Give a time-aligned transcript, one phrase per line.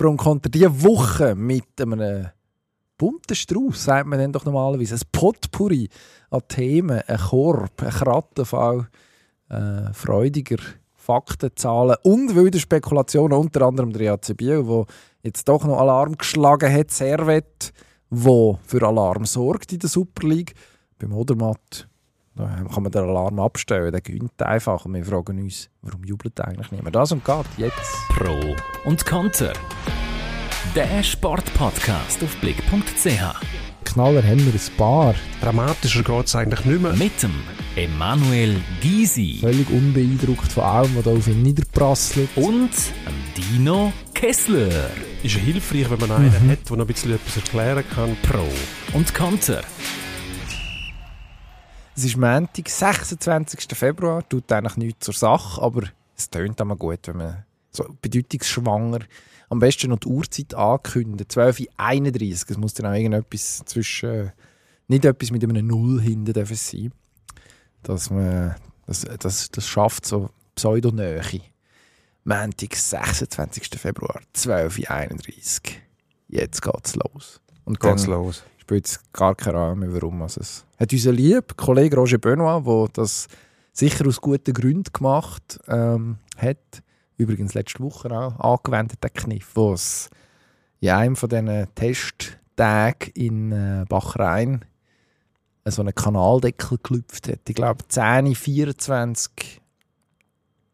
[0.00, 2.28] Pro und Contra diese Woche mit einem
[2.96, 4.94] bunten Strauß, sagt man dann doch normalerweise.
[4.94, 5.90] Ein Potpourri
[6.30, 8.88] an Themen, ein Korb, ein Krattenfall,
[9.50, 10.56] äh, freudiger
[10.94, 14.86] Fakten, Zahlen und wilde Spekulationen, unter anderem der EAC Biel, wo
[15.22, 17.74] jetzt doch noch Alarm geschlagen hat, Servet,
[18.08, 20.54] wo für Alarm sorgt in der Super League.
[20.98, 21.89] Beim Odermatt
[22.40, 24.84] da kann man den Alarm abstellen, der gönnt einfach.
[24.84, 26.94] Und wir fragen uns, warum jubelt eigentlich niemand?
[26.94, 27.92] Das und geht jetzt.
[28.08, 28.38] Pro
[28.84, 29.52] und Konter.
[30.74, 33.06] Der Sportpodcast auf blick.ch.
[33.84, 35.14] Knaller haben wir ein paar.
[35.40, 36.92] Dramatischer geht es eigentlich nicht mehr.
[36.92, 37.34] Mit dem
[37.76, 39.38] Emanuel Gysi.
[39.40, 42.28] Völlig unbeeindruckt von allem, was da auf ihn niederprasselt.
[42.36, 42.70] Und
[43.36, 44.90] Dino Kessler.
[45.22, 46.50] Ist ja hilfreich, wenn man einen mhm.
[46.50, 48.16] hat, der noch ein bisschen etwas erklären kann.
[48.22, 48.46] Pro
[48.96, 49.62] und Konter.
[52.00, 53.76] Es ist Montag, 26.
[53.76, 55.82] Februar, tut eigentlich nichts zur Sache, aber
[56.16, 59.00] es tönt immer gut, wenn man so bedeutungsschwanger
[59.50, 61.30] am besten noch die Uhrzeit ankündigt.
[61.30, 62.50] 12.31 Uhr.
[62.52, 64.32] Es muss dann auch irgendetwas zwischen,
[64.88, 66.90] nicht etwas mit einem Null hinten dürfen sein.
[67.82, 68.54] Dass man,
[68.86, 71.20] das, das, das schafft so Pseudonähe.
[72.24, 73.78] Montag, 26.
[73.78, 75.76] Februar, 12.31 Uhr.
[76.28, 77.42] Jetzt geht's los.
[77.66, 80.22] Und geht's los spielt gar keine Ahnung mehr, warum.
[80.22, 83.28] Es hat unser lieb Kollege Roger Benoit, der das
[83.72, 86.82] sicher aus guten Gründen gemacht ähm, hat,
[87.16, 90.10] übrigens letzte Woche auch angewendet, den Kniff, wo es
[90.80, 94.64] in einem von diesen Testtagen in äh, Bachrhein
[95.66, 97.40] so einen Kanaldeckel geklüpft hat.
[97.48, 99.60] Ich glaube 10, 24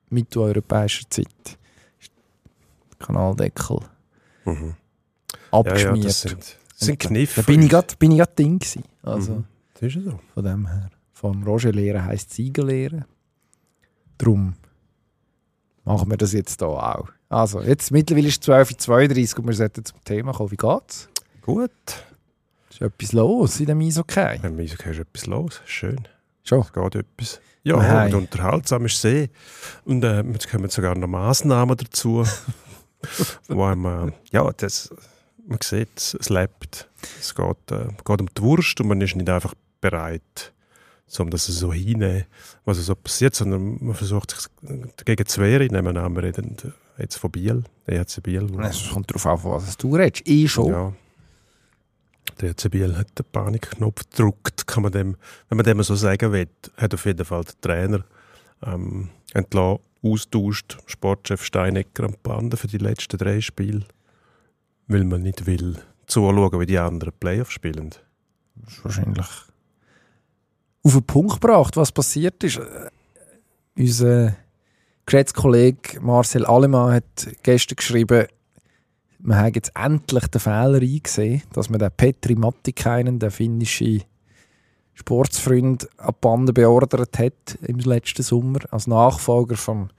[0.09, 1.59] mitteleuropäischer Zeit.
[2.99, 3.81] Kanaldeckel
[4.45, 4.75] mhm.
[5.51, 6.25] abgeschmiert.
[6.25, 7.43] Ja, ja, das sind Kniffe.
[7.43, 8.85] Da bin ich gerade Ding gewesen.
[9.03, 9.45] Also, mhm.
[9.81, 10.19] Das ist so.
[10.33, 10.91] Von dem her.
[11.13, 13.05] Vom Roger lehren heisst Ziegen lehren.
[14.19, 14.55] Darum
[15.85, 17.09] machen wir das jetzt hier auch.
[17.29, 20.51] Also, jetzt mittlerweile ist es 12.32 Uhr und wir sollten zum Thema kommen.
[20.51, 21.09] Wie geht's?
[21.43, 21.71] Gut.
[22.71, 24.41] Ist etwas los in dem Eishockey?
[24.43, 25.61] Im Eishockey ist etwas los.
[25.67, 26.01] Schön.
[26.43, 26.61] Schon?
[26.61, 27.41] Es geht etwas.
[27.63, 28.15] Ja, Nein.
[28.15, 29.29] und unterhaltsam ist See.
[29.85, 32.25] Und äh, jetzt kommen sogar noch Massnahmen dazu.
[33.49, 34.91] wo einem, ja, das
[35.47, 36.89] man sieht, es lebt.
[37.21, 40.53] Es geht, äh, geht um die Wurst und man ist nicht einfach bereit,
[41.19, 42.25] um das so hinzunehmen,
[42.65, 44.47] was so passiert, sondern man versucht sich
[44.97, 45.69] dagegen zu wehren.
[45.69, 46.57] Nehmen wir an, wir reden
[46.99, 48.51] jetzt von Biel, der EHC Biel.
[48.61, 50.23] Es kommt darauf an, was du redest.
[50.27, 50.71] Ich schon.
[50.71, 50.93] Ja.
[52.41, 55.17] Der EHC Biel hat den Panikknopf gedrückt, kann man dem,
[55.49, 58.05] wenn man dem so sagen will, hat auf jeden Fall der Trainer
[58.65, 63.87] ähm, entlassen, austauscht, Sportchef Steinecker und Bande für die letzten drei Spiele
[64.89, 65.77] weil man nicht will
[66.07, 67.91] zuschauen, wie die anderen Playoffs spielen.
[68.55, 69.27] Das ist wahrscheinlich
[70.87, 72.59] auf den Punkt gebracht, was passiert ist.
[72.59, 72.91] Äh,
[73.77, 74.37] unser
[75.05, 78.27] geschätzter Kollege Marcel Alemann hat gestern geschrieben,
[79.19, 84.05] wir haben jetzt endlich den Fehler eingesehen, dass man den Petri Mattikainen, den finnischen
[84.95, 89.91] Sportsfreund, an die Bande beordert hat im letzten Sommer als Nachfolger vom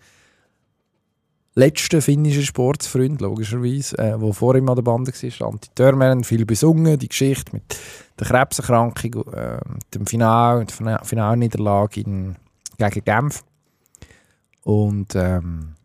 [1.55, 6.45] letzten finnischen Sportsfreund, logischerweise, äh, der vor ihm an der Bande war, Antti Törmänen, viel
[6.45, 7.75] besungen, die Geschichte mit
[8.19, 9.59] der Krebserkrankung, äh,
[9.93, 12.35] dem Final, der Finalniederlage in,
[12.77, 13.43] gegen Genf.
[14.63, 15.75] Und ähm,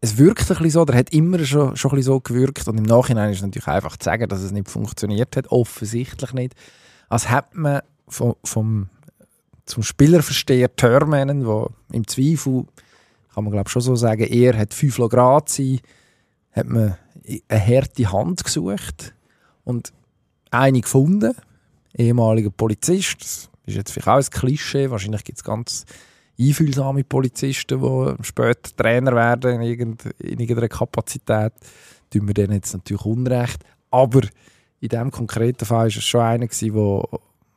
[0.00, 2.78] es wirkt ein bisschen so, der hat immer schon, schon ein bisschen so gewirkt und
[2.78, 6.54] im Nachhinein ist es natürlich einfach zu sagen, dass es nicht funktioniert hat, offensichtlich nicht.
[7.08, 8.88] Als hätte man vom, vom
[9.64, 12.66] zum Spielerversteher Törmänen, der im Zweifel
[13.34, 15.80] kann man glaube schon so sagen, er hat 5 Grad sein,
[16.52, 16.96] hat man
[17.48, 19.12] eine harte Hand gesucht
[19.64, 19.92] und
[20.50, 21.34] eine gefunden,
[21.96, 25.84] ehemaliger Polizist, das ist jetzt vielleicht auch ein Klischee, wahrscheinlich gibt es ganz
[26.38, 31.52] einfühlsame Polizisten, die später Trainer werden in, irgendeiner Kapazität,
[32.10, 34.22] tun wir denen jetzt natürlich Unrecht, aber
[34.80, 36.74] in diesem konkreten Fall war es schon einer, der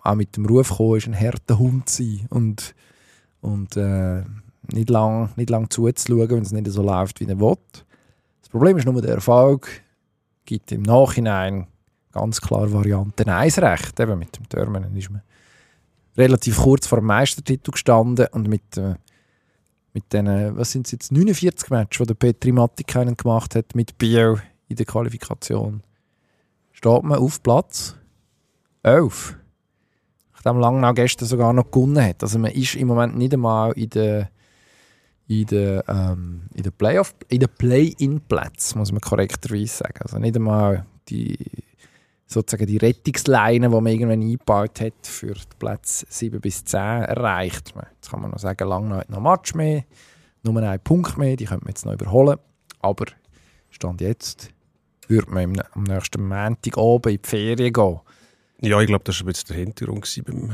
[0.01, 2.73] auch mit dem Ruf kam, ein harter Hund zu sein und,
[3.41, 4.23] und äh,
[4.71, 7.57] nicht lange nicht lang zuzuschauen, wenn es nicht so läuft, wie er will.
[8.41, 9.67] Das Problem ist nur, der Erfolg
[10.45, 11.67] gibt im Nachhinein
[12.11, 13.99] ganz klar Variante 1 recht.
[13.99, 15.21] Eben mit dem Törmen ist man
[16.17, 18.95] relativ kurz vor dem Meistertitel gestanden und mit, äh,
[19.93, 23.97] mit den, was sind es jetzt, 49 Matches, die der Petri Mattikainen gemacht hat mit
[23.97, 25.83] Biel in der Qualifikation,
[26.71, 27.95] steht man auf Platz
[28.83, 29.35] 11.
[30.33, 32.23] Nachdem Langnau gestern sogar noch gewonnen hat.
[32.23, 34.29] Also man ist im Moment nicht einmal in der
[35.27, 39.99] in den, ähm, den Playoff, in den Play-in-Plätzen, muss man korrekterweise sagen.
[40.01, 41.37] Also nicht einmal die,
[42.29, 47.73] sozusagen die Rettungsleine, die man irgendwann eingebaut hat, für die Plätze 7 bis 10 erreicht.
[47.95, 49.83] Jetzt kann man noch sagen, lange noch ein Match mehr,
[50.43, 52.37] nur einen Punkt mehr, die könnte man jetzt noch überholen.
[52.81, 53.05] Aber
[53.71, 54.51] Stand jetzt
[55.07, 57.99] würde man am nächsten Montag oben in die Ferien gehen.
[58.61, 60.49] Ja, ich glaube, das war ein bisschen der Hintergrund beim,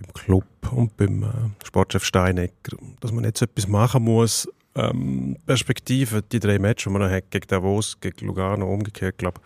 [0.00, 4.48] beim Club und beim äh, Sportchef Steinecker, dass man jetzt etwas machen muss.
[4.78, 9.40] Ähm, Perspektive, die drei Matches, die man hat, gegen Davos, gegen Lugano, umgekehrt, glaube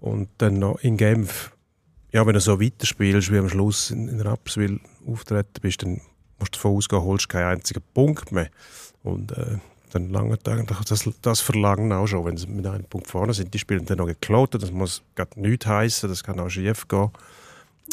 [0.00, 1.52] Und dann noch in Genf.
[2.10, 6.00] Ja, wenn du so weiterspielst, wie am Schluss in, in Rapperswil auftreten bist, dann
[6.38, 8.48] musst du davon ausgehen, holst keinen einzigen Punkt mehr.
[9.02, 9.58] Und äh,
[9.92, 13.52] dann lange eigentlich das, das Verlangen auch schon, wenn sie mit einem Punkt vorne sind.
[13.52, 17.10] Die spielen dann noch geklaut, das muss gerade nichts heißen, das kann auch schief gehen,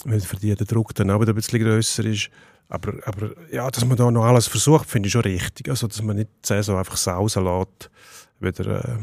[0.05, 2.29] weil für die der Druck dann auch wieder ein bisschen grösser ist.
[2.69, 5.67] Aber, aber ja, dass man da noch alles versucht, finde ich schon richtig.
[5.69, 7.89] Also, dass man nicht die Saison einfach sausen lässt,
[8.39, 8.97] wie der äh,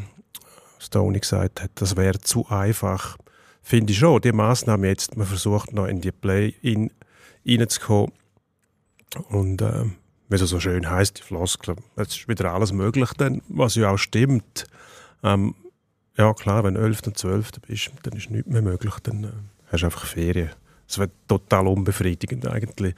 [0.78, 3.18] Stoney gesagt hat, das wäre zu einfach.
[3.62, 6.92] Finde ich schon, die Massnahme jetzt, man versucht noch in die Play-In
[7.44, 8.12] reinzukommen
[9.30, 9.84] und äh,
[10.28, 13.90] wie es so schön heißt, die Floskel, jetzt ist wieder alles möglich, dann, was ja
[13.90, 14.66] auch stimmt.
[15.24, 15.56] Ähm,
[16.16, 17.02] ja klar, wenn du 11.
[17.06, 17.50] und 12.
[17.66, 19.28] bist, dann ist nichts mehr möglich, dann äh,
[19.72, 20.50] hast du einfach Ferien.
[20.86, 22.94] Das wird total unbefriedigend eigentlich.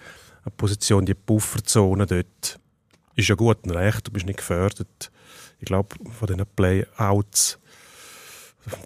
[0.49, 2.59] Eine Position, die Pufferzone dort,
[3.17, 5.11] ist ja gut und recht, du bist nicht gefördert.
[5.59, 7.59] Ich glaube, von diesen Playouts,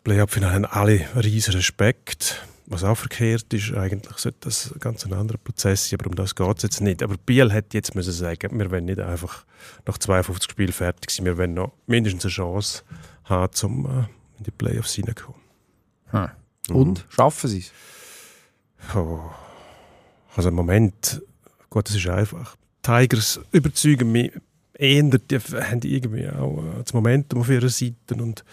[0.03, 5.39] Play-Up-Finale haben alle riesen Respekt was auch verkehrt ist, eigentlich sollte das ein ganz anderer
[5.39, 7.03] Prozess sein, aber um das geht es jetzt nicht.
[7.03, 9.45] Aber Biel hätte jetzt müssen sagen, wir wollen nicht einfach
[9.87, 12.83] nach 52 Spielen fertig sein, wir wollen noch mindestens eine Chance
[13.25, 14.05] haben, um äh,
[14.39, 15.41] in die Playoffs hineinzukommen.
[16.11, 16.29] Hm.
[16.71, 16.99] Und?
[16.99, 17.11] Mhm.
[17.11, 17.73] Schaffen sie es?
[18.97, 19.21] Oh.
[20.35, 21.23] Also im Moment,
[21.73, 22.57] gut, das ist einfach.
[22.83, 24.33] Tigers überzeugen mich
[24.75, 28.45] eher, die haben irgendwie auch äh, das Momentum auf ihrer Seite und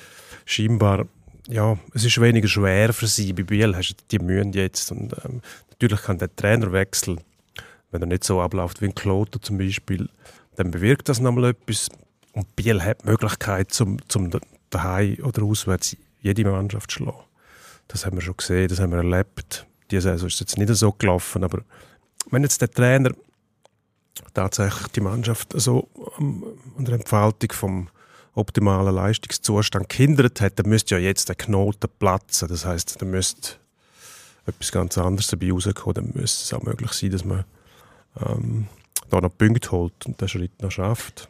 [0.45, 1.05] scheinbar
[1.49, 3.33] ja, es ist weniger schwer für sie.
[3.33, 4.91] Bei Biel hast du die Mühen jetzt.
[4.91, 7.17] Und, ähm, natürlich kann der Trainerwechsel,
[7.91, 10.09] wenn er nicht so abläuft wie ein Kloter zum Beispiel,
[10.55, 11.89] dann bewirkt das nochmal etwas.
[12.33, 14.29] Und Biel hat die Möglichkeit, zum, zum
[14.69, 17.23] daheim oder auswärts jede Mannschaft zu schlagen.
[17.87, 19.65] Das haben wir schon gesehen, das haben wir erlebt.
[19.89, 21.63] Diese Saison ist jetzt nicht so gelaufen, aber
[22.31, 23.11] wenn jetzt der Trainer
[24.33, 25.87] tatsächlich die Mannschaft so
[26.19, 26.43] ähm,
[26.77, 27.89] unter Entfaltung vom
[28.35, 32.47] optimalen Leistungszustand gehindert hat, dann müsste ja jetzt der Knoten platzen.
[32.47, 33.55] Das heißt, dann müsste
[34.45, 35.93] etwas ganz anderes dabei rauskommen.
[35.93, 37.45] Dann müsste es auch möglich sein, dass man
[38.25, 38.67] ähm,
[39.09, 41.29] da noch Punkte holt und den Schritt noch schafft.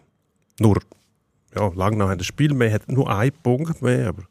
[0.60, 0.80] Nur,
[1.56, 4.24] ja, lang nach dem Spiel mehr hat nur einen Punkt mehr, aber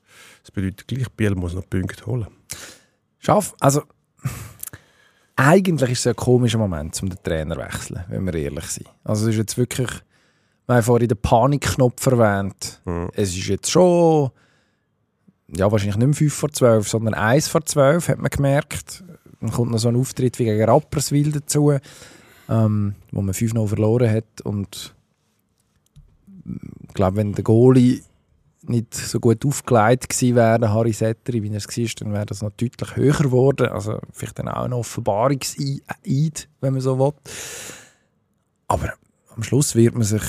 [0.42, 2.28] das bedeutet gleich, Biel muss noch Punkte holen.
[3.18, 3.82] Schaff, also
[5.38, 8.88] eigentlich ist es ein komischer Moment, um den Trainer zu wechseln, wenn wir ehrlich sind.
[9.04, 9.90] Also es ist jetzt wirklich
[10.68, 12.82] wir haben vorhin den Panikknopf erwähnt.
[12.84, 13.08] Mhm.
[13.14, 14.30] Es ist jetzt schon,
[15.48, 19.02] ja, wahrscheinlich nicht mehr 5 vor 12, sondern 1 vor 12, hat man gemerkt.
[19.40, 21.72] Dann kommt noch so ein Auftritt wie gegen Rapperswil dazu,
[22.50, 24.42] ähm, wo man 5 noch verloren hat.
[24.42, 24.94] Und
[26.86, 28.02] ich glaube, wenn der Goalie
[28.68, 32.42] nicht so gut aufgelegt gewesen wäre, Harry Setteri, wie er es war, dann wäre das
[32.42, 33.68] noch deutlich höher geworden.
[33.68, 37.12] Also vielleicht dann auch ein Offenbarungseid, wenn man so will.
[38.68, 38.92] Aber
[39.34, 40.22] am Schluss wird man sich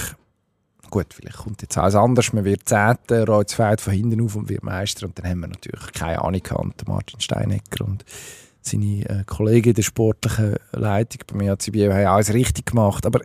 [0.90, 4.50] gut, vielleicht kommt jetzt alles anders, man wird Zehnter, rollt das von hinten auf und
[4.50, 8.04] wird Meister und dann haben wir natürlich keine Ahnung gehabt, Martin Steinecker und
[8.62, 13.22] seine äh, Kollegen der sportlichen Leitung bei mir ACB haben alles richtig gemacht, aber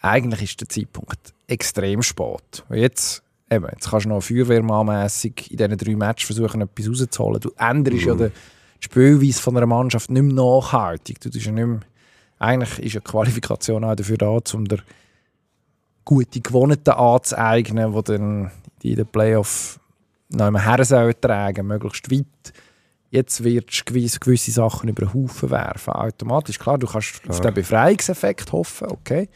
[0.00, 2.64] eigentlich ist der Zeitpunkt extrem spät.
[2.70, 7.40] jetzt, eben, jetzt kannst du noch feuerwehrmannmässig in diesen drei Matches versuchen, etwas rauszuholen.
[7.40, 8.20] Du änderst mhm.
[8.20, 8.32] ja die
[8.80, 11.20] Spielweise von einer Mannschaft nicht mehr nachhaltig.
[11.20, 11.80] Du ja nicht mehr,
[12.38, 14.80] eigentlich ist eine Qualifikation auch dafür da, um der
[16.04, 18.50] gute Gewohnheiten anzueignen, die dann
[18.82, 19.80] in den Playoff
[20.28, 22.52] noch immer her sollen tragen, möglichst weit.
[23.10, 25.92] Jetzt wirst du gewisse, Sachen über den Haufen werfen.
[25.92, 27.34] Automatisch, klar, du kannst klar.
[27.34, 29.28] auf den Befreiungseffekt hoffen, okay.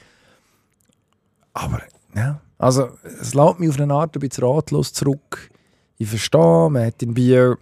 [1.52, 1.80] Aber,
[2.14, 5.50] ja, also es lässt mich auf eine Art ein bisschen ratlos zurück.
[5.96, 7.56] Ich verstehe, man hat in Bier,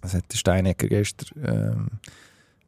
[0.00, 1.86] das hat der Steinecker gestern ähm,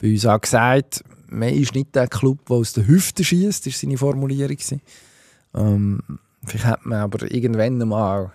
[0.00, 3.80] bei uns auch gesagt, man ist nicht der Club, der aus der Hüfte schießt, ist
[3.80, 4.56] seine Formulierung.
[5.54, 6.02] Ähm,
[6.44, 8.32] vielleicht hat man aber irgendwann mal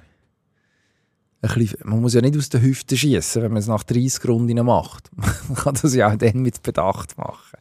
[1.41, 4.25] ein bisschen, man muss ja nicht aus der Hüfte schießen, wenn man es nach 30
[4.25, 5.11] Runden macht.
[5.49, 7.57] man kann das ja auch dann mit Bedacht machen.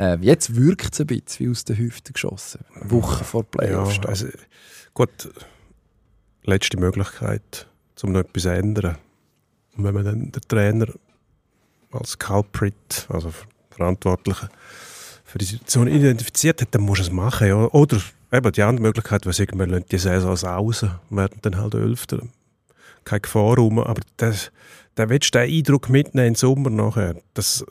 [0.00, 2.64] Äh, jetzt wirkt es ein bisschen wie aus der Hüfte geschossen.
[2.82, 4.26] Wochen vor Playoff ja, also,
[4.94, 5.30] Gut,
[6.44, 7.66] letzte Möglichkeit,
[8.02, 8.96] um noch etwas zu ändern.
[9.76, 10.86] Und wenn man dann den Trainer
[11.92, 13.32] als Culprit, also
[13.70, 14.48] Verantwortlichen
[15.24, 17.48] für die Situation identifiziert hat, dann muss er es machen.
[17.48, 17.66] Ja.
[17.66, 18.00] Oder
[18.32, 22.20] eben die andere Möglichkeit wäre, wir lassen die Saison raus und werden dann halt Elfter.
[23.04, 24.50] Keine Gefahr rum, aber das,
[24.96, 27.16] dann willst du den Eindruck mitnehmen im Sommer nachher.
[27.34, 27.64] Das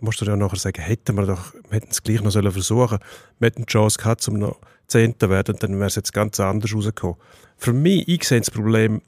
[0.00, 3.00] musst du ja nachher sagen, hätten wir doch, hätten es gleich noch versuchen sollen.
[3.38, 4.58] Wir hätten die Chance gehabt, um noch
[4.88, 7.16] Zu werden, dann wäre es jetzt ganz anders rausgekommen.
[7.58, 9.02] Für mich, ich sehe das Problem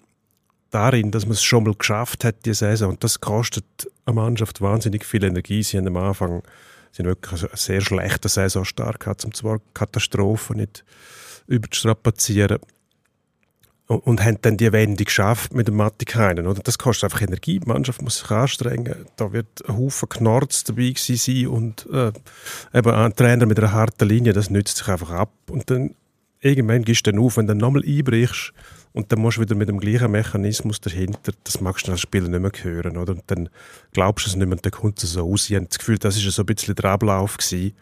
[0.70, 2.90] darin, dass man es schon mal geschafft hat, die Saison.
[2.90, 3.64] Und das kostet
[4.04, 5.62] eine Mannschaft wahnsinnig viel Energie.
[5.62, 6.42] Sie haben am Anfang
[6.92, 10.84] sind wirklich einen sehr schlechten Saisonstart gehabt, um zwar Katastrophen nicht
[11.46, 12.58] überzustrapazieren.
[13.90, 16.46] Und, haben dann die Wende geschafft mit dem Matikainen.
[16.46, 16.60] Oder?
[16.62, 17.58] Das kostet einfach Energie.
[17.58, 18.94] Die Mannschaft muss sich anstrengen.
[19.16, 22.12] Da wird ein Haufen Knorz dabei sein und äh,
[22.72, 25.32] eben ein Trainer mit einer harten Linie, das nützt sich einfach ab.
[25.48, 25.96] Und dann
[26.38, 28.52] irgendwann gehst du dann auf, wenn du nochmal einbrichst
[28.92, 32.28] und dann musst du wieder mit dem gleichen Mechanismus dahinter, das magst du als Spieler
[32.28, 33.14] nicht mehr hören, oder?
[33.14, 33.48] Und dann
[33.92, 35.50] glaubst du es nicht mehr und dann kommt es so aus.
[35.50, 37.38] Ich habe das Gefühl, das war so ein bisschen der Ablauf.
[37.38, 37.74] Gewesen.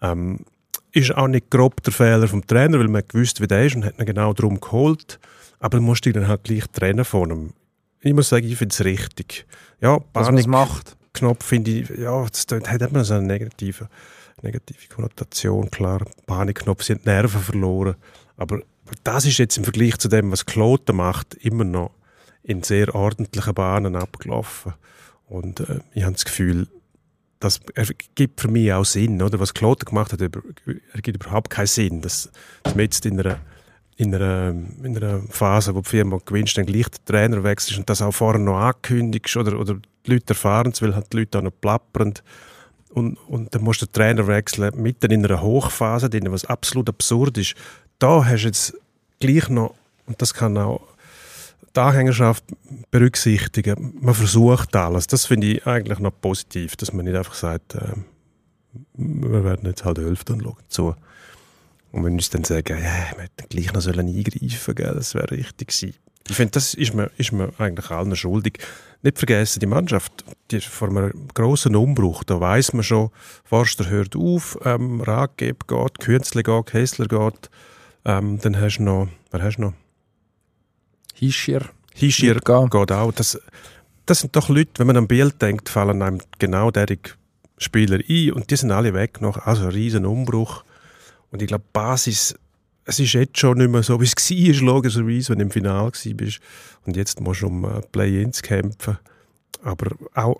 [0.00, 0.38] Ähm,
[0.92, 3.84] ist auch nicht grob der Fehler vom Trainer, weil man gewusst, wie der ist und
[3.84, 5.18] hat ihn genau darum geholt.
[5.58, 7.52] Aber du musst dich dann halt gleich trennen von ihm.
[8.00, 9.46] Ich muss sagen, ich finde es richtig.
[9.80, 10.96] Ja, Was man macht.
[11.12, 13.88] Knopf finde ich, ja, das hat immer so eine negative,
[14.42, 16.04] negative Konnotation, klar.
[16.26, 17.96] Panikknopf, sie haben die Nerven verloren.
[18.36, 18.60] Aber
[19.02, 21.90] das ist jetzt im Vergleich zu dem, was Kloten macht, immer noch
[22.42, 24.74] in sehr ordentlichen Bahnen abgelaufen.
[25.26, 26.68] Und äh, ich habe das Gefühl,
[27.40, 29.20] das ergibt für mich auch Sinn.
[29.20, 29.40] Oder?
[29.40, 32.00] Was Kloten gemacht hat, ergibt überhaupt keinen Sinn.
[32.00, 32.30] Dass,
[32.62, 33.40] dass man jetzt in einer,
[33.96, 37.88] in, einer, in einer Phase, wo die Firma gewünscht, dann gleich den Trainer wechselst und
[37.88, 39.74] das auch vorher noch ankündigst oder, oder
[40.06, 42.14] die Leute erfahren es, weil halt die Leute auch noch plappern.
[42.90, 47.36] Und, und dann musst du den Trainer wechseln, mitten in einer Hochphase, was absolut absurd
[47.38, 47.54] ist
[47.98, 48.74] da hast du jetzt
[49.20, 49.74] gleich noch,
[50.06, 50.82] und das kann auch
[51.74, 52.44] die Anhängerschaft
[52.90, 55.06] berücksichtigen, man versucht alles.
[55.06, 57.92] Das finde ich eigentlich noch positiv, dass man nicht einfach sagt, äh,
[58.94, 60.94] wir werden jetzt halt Hälfte und schauen zu.
[61.96, 65.30] Und wenn uns dann sagen, ja, wir hätten gleich noch sollen eingreifen gell, das wäre
[65.30, 65.94] richtig gewesen.
[66.28, 68.58] Ich finde, das ist mir, ist mir eigentlich allen schuldig.
[69.00, 70.12] Nicht vergessen, die Mannschaft,
[70.50, 73.10] die ist vor einem grossen Umbruch, da weiß man schon,
[73.44, 77.48] Forster hört auf, ähm, Ratgeber geht, Künzle geht, Kessler geht,
[78.04, 79.72] ähm, dann hast du noch, wer hast du noch?
[81.14, 81.62] Hischir.
[81.94, 83.12] Hischir geht auch.
[83.12, 83.40] Das,
[84.04, 87.12] das sind doch Leute, wenn man an Bild denkt, fallen einem genau derige
[87.56, 89.46] Spieler ein und die sind alle weg noch.
[89.46, 90.62] Also ein riesen Umbruch.
[91.30, 92.34] Und ich glaube, Basis,
[92.84, 95.90] es ist jetzt schon nicht mehr so, wie es war, logischerweise, wenn du im Finale
[95.92, 96.40] warst.
[96.86, 98.98] Und jetzt musst du um äh, Play-Ins kämpfen.
[99.62, 100.36] Aber auch,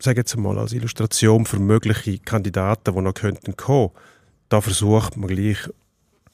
[0.00, 3.90] sage jetzt mal, als Illustration für mögliche Kandidaten, die noch könnten kommen,
[4.48, 5.58] da versucht man gleich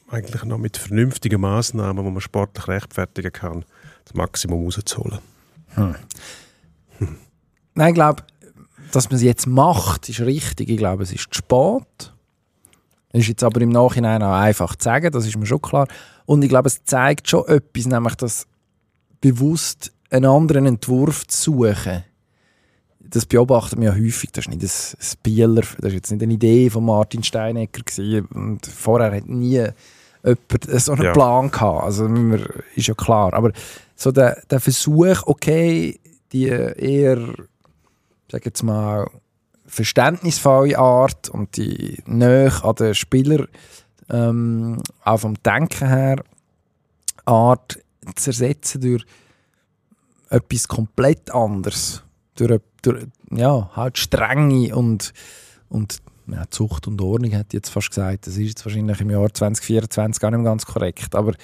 [0.08, 3.64] eigentlich noch mit vernünftigen Maßnahmen, wo man sportlich rechtfertigen kann,
[4.04, 5.18] das Maximum rauszuholen.
[5.74, 5.94] Hm.
[6.98, 7.16] Hm.
[7.74, 8.24] Nein, ich glaube,
[8.92, 10.68] dass man es jetzt macht, ist richtig.
[10.68, 12.12] Ich glaube, es ist spät.
[13.12, 15.88] Ist jetzt aber im Nachhinein auch einfach zu sagen, das ist mir schon klar.
[16.26, 18.46] Und ich glaube, es zeigt schon etwas, nämlich, dass
[19.20, 22.04] bewusst einen anderen Entwurf zu suchen,
[23.00, 24.30] das beobachten wir ja häufig.
[24.32, 28.26] Das ist nicht ein Spieler, das ist jetzt nicht eine Idee von Martin Steinecker gewesen.
[28.26, 29.66] und vorher hat nie
[30.22, 31.12] jemand so einen ja.
[31.12, 31.84] Plan gehabt.
[31.84, 32.08] Also
[32.76, 33.34] ist ja klar.
[33.34, 33.52] Aber
[33.96, 35.98] so der, der Versuch, okay,
[36.32, 37.34] die eher,
[38.30, 39.10] sag jetzt mal,
[39.70, 43.46] verständnisvolle Art und die Nähe an den Spieler,
[44.10, 46.22] ähm, auch vom Denken her,
[47.24, 47.78] Art
[48.16, 49.04] zu ersetzen durch
[50.28, 52.02] etwas komplett anderes.
[52.34, 55.12] Durch, durch ja, halt Strenge und,
[55.68, 58.26] und ja, Zucht und Ordnung, hätte ich jetzt fast gesagt.
[58.26, 61.14] Das ist jetzt wahrscheinlich im Jahr 2024 gar nicht mehr ganz korrekt.
[61.14, 61.34] Aber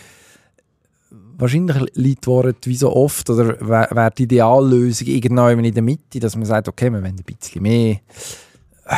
[1.38, 6.36] wahrscheinlich liegt Wort wie so oft, oder wäre die Ideallösung irgendwann in der Mitte, dass
[6.36, 8.00] man sagt, okay, wir wollen ein bisschen mehr
[8.86, 8.94] äh,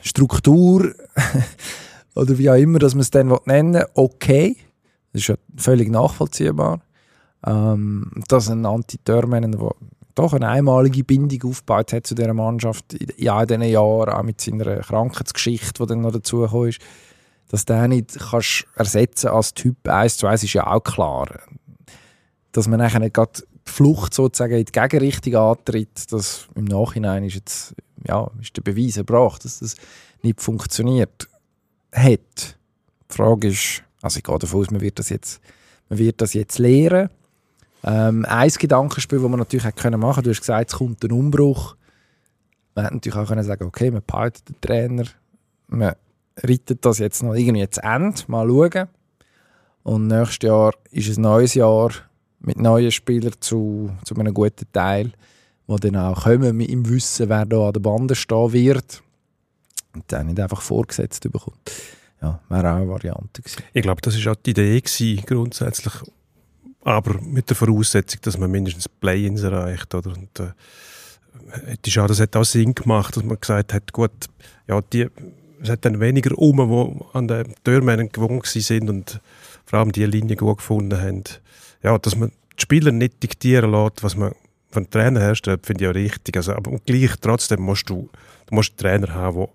[0.00, 0.94] Struktur
[2.14, 4.56] oder wie auch immer, dass man es dann nennen okay.
[5.12, 6.80] Das ist ja völlig nachvollziehbar.
[7.46, 9.70] Ähm, dass ein Anti-Törmen, der
[10.14, 14.40] doch eine einmalige Bindung aufgebaut hat zu dieser Mannschaft in all diesen Jahren, auch mit
[14.40, 16.80] seiner Krankheitsgeschichte, die dann noch dazu ist,
[17.48, 21.28] dass der nicht kannst ersetzen als Typ 1 zu 1 ist ja auch klar.
[22.56, 27.34] Dass man nachher nicht die Flucht sozusagen in die Gegenrichtung antritt, das im Nachhinein ist
[27.34, 27.74] jetzt,
[28.08, 29.74] ja, ist der Beweis erbracht, dass das
[30.22, 31.28] nicht funktioniert
[31.92, 32.56] hat.
[33.10, 35.42] Die Frage ist, also ich gehe davon aus, man wird das jetzt,
[35.90, 37.10] man wird das jetzt lehren
[37.84, 41.76] ähm, ein Gedankenspiel, das man natürlich hätte können du hast gesagt, es kommt ein Umbruch.
[42.74, 45.04] Man hätte natürlich auch können sagen okay, man behalten den Trainer,
[45.68, 45.94] man
[46.42, 48.88] reitet das jetzt noch irgendwie zu Ende, mal schauen.
[49.82, 51.90] Und nächstes Jahr ist ein neues Jahr
[52.46, 55.12] mit neuen Spielern zu, zu einem guten Teil,
[55.68, 59.02] die dann auch kommen im Wissen, wer da an der Bande stehen wird
[59.94, 61.70] und dann nicht einfach vorgesetzt bekommt.
[62.22, 63.62] Ja, wäre auch eine Variante gewesen.
[63.72, 65.92] Ich glaube, das war auch die Idee gewesen, grundsätzlich
[66.86, 69.92] aber mit der Voraussetzung, dass man mindestens Play-ins erreicht.
[69.92, 70.12] Oder?
[70.12, 70.52] Und, äh,
[71.82, 74.12] das hat auch Sinn gemacht, dass man gesagt hat, gut,
[74.68, 75.08] ja, die,
[75.60, 79.20] es hat dann weniger um, die an den Türmännern gewohnt sind und
[79.64, 81.24] vor allem die Linie gut gefunden haben.
[81.82, 84.32] Ja, dass man die Spieler nicht diktieren lässt, was man
[84.70, 86.36] von den Trainer herstellt, finde ich auch richtig.
[86.36, 88.10] Also, aber gleich trotzdem musst du,
[88.46, 89.48] du musst einen Trainer haben, der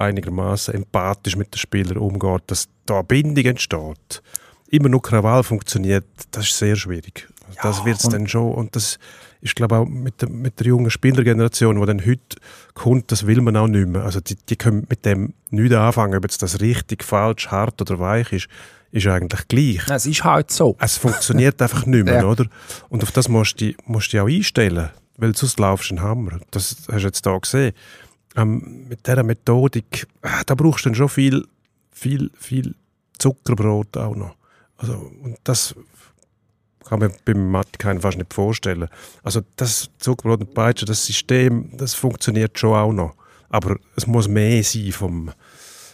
[0.00, 4.22] einigermaßen empathisch mit den Spielern umgeht, dass da eine Bindung entsteht.
[4.68, 7.28] Immer nur Krawall funktioniert, das ist sehr schwierig.
[7.56, 8.54] Ja, das wird es dann schon.
[8.54, 8.98] Und das
[9.40, 12.36] ist, glaube ich, auch mit der, mit der jungen Spielergeneration, die dann heute
[12.74, 14.04] kommt, das will man auch nicht mehr.
[14.04, 17.98] Also die, die können mit dem nichts anfangen, ob jetzt das richtig, falsch, hart oder
[17.98, 18.48] weich ist,
[18.92, 19.88] ist eigentlich gleich.
[19.88, 20.76] Es ist halt so.
[20.78, 22.24] Es funktioniert einfach nicht mehr, ja.
[22.24, 22.46] oder?
[22.88, 26.40] Und auf das musst du, musst du auch einstellen, weil sonst laufst du einen Hammer.
[26.50, 27.72] Das hast du jetzt hier gesehen.
[28.36, 31.46] Ähm, mit dieser Methodik, äh, da brauchst du dann schon viel,
[31.92, 32.74] viel, viel
[33.18, 34.34] Zuckerbrot auch noch.
[34.76, 35.74] Also, und das
[36.84, 38.88] kann man beim Mathe fast nicht vorstellen.
[39.22, 43.14] Also das Zuckerbrot und Peitsche, das System, das funktioniert schon auch noch.
[43.48, 45.30] Aber es muss mehr sein vom,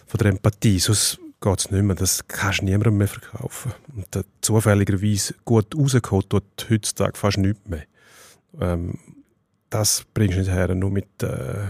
[0.07, 1.95] von der Empathie, sonst geht es nicht mehr.
[1.95, 3.73] Das kannst du niemandem mehr verkaufen.
[3.95, 7.85] Und der zufälligerweise gut rausgeholt tut heutzutage fast nichts mehr.
[8.61, 8.99] Ähm,
[9.71, 11.69] das bringst du nicht her, nur mit, äh,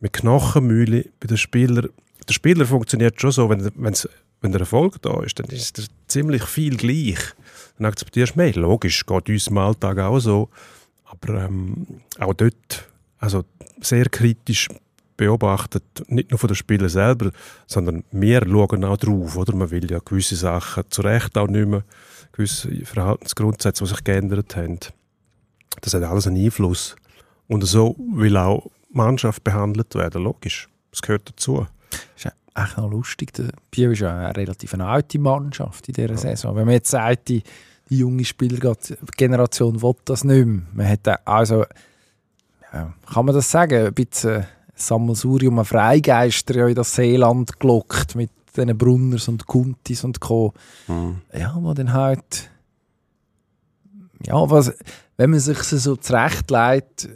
[0.00, 1.88] mit Knochenmühle bei den Spielern.
[2.28, 4.08] Der Spieler funktioniert schon so, wenn, wenn's,
[4.42, 7.18] wenn der Erfolg da ist, dann ist er ziemlich viel gleich.
[7.78, 8.54] Dann akzeptierst du mehr.
[8.54, 10.50] Logisch, geht uns im Alltag auch so.
[11.04, 11.86] Aber ähm,
[12.18, 12.88] auch dort,
[13.18, 13.44] also
[13.80, 14.68] sehr kritisch
[15.20, 17.30] beobachtet, nicht nur von den Spielern selber,
[17.66, 19.36] sondern wir schauen auch drauf.
[19.36, 19.54] Oder?
[19.54, 21.84] Man will ja gewisse Sachen zu Recht auch nicht mehr,
[22.32, 24.78] gewisse Verhaltensgrundsätze, die sich geändert haben.
[25.82, 26.96] Das hat alles einen Einfluss.
[27.48, 30.70] Und so will auch die Mannschaft behandelt werden, logisch.
[30.90, 31.66] Das gehört dazu.
[31.90, 33.34] Das ist echt noch lustig.
[33.34, 36.16] Der Bio ist ja eine relativ eine alte Mannschaft in dieser ja.
[36.16, 36.56] Saison.
[36.56, 37.42] Wenn man jetzt sagt, die,
[37.90, 40.62] die junge Spielergeneration will das nicht mehr.
[40.72, 41.66] Man hat also,
[42.72, 44.46] ja, kann man das sagen, ein bisschen
[44.80, 50.54] Sammelsurium an Freigeister ja in das Seeland gelockt mit diesen Brunners und Kuntis und Co.
[50.88, 51.20] Mhm.
[51.32, 52.50] Ja, wo dann halt
[54.26, 54.72] ja, was,
[55.16, 57.08] wenn man sich so zurechtlegt,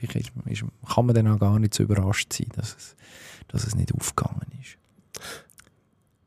[0.00, 0.14] ist,
[0.46, 0.62] ist,
[0.94, 2.96] kann man dann auch gar nicht so überrascht sein, dass es,
[3.48, 4.76] dass es nicht aufgegangen ist.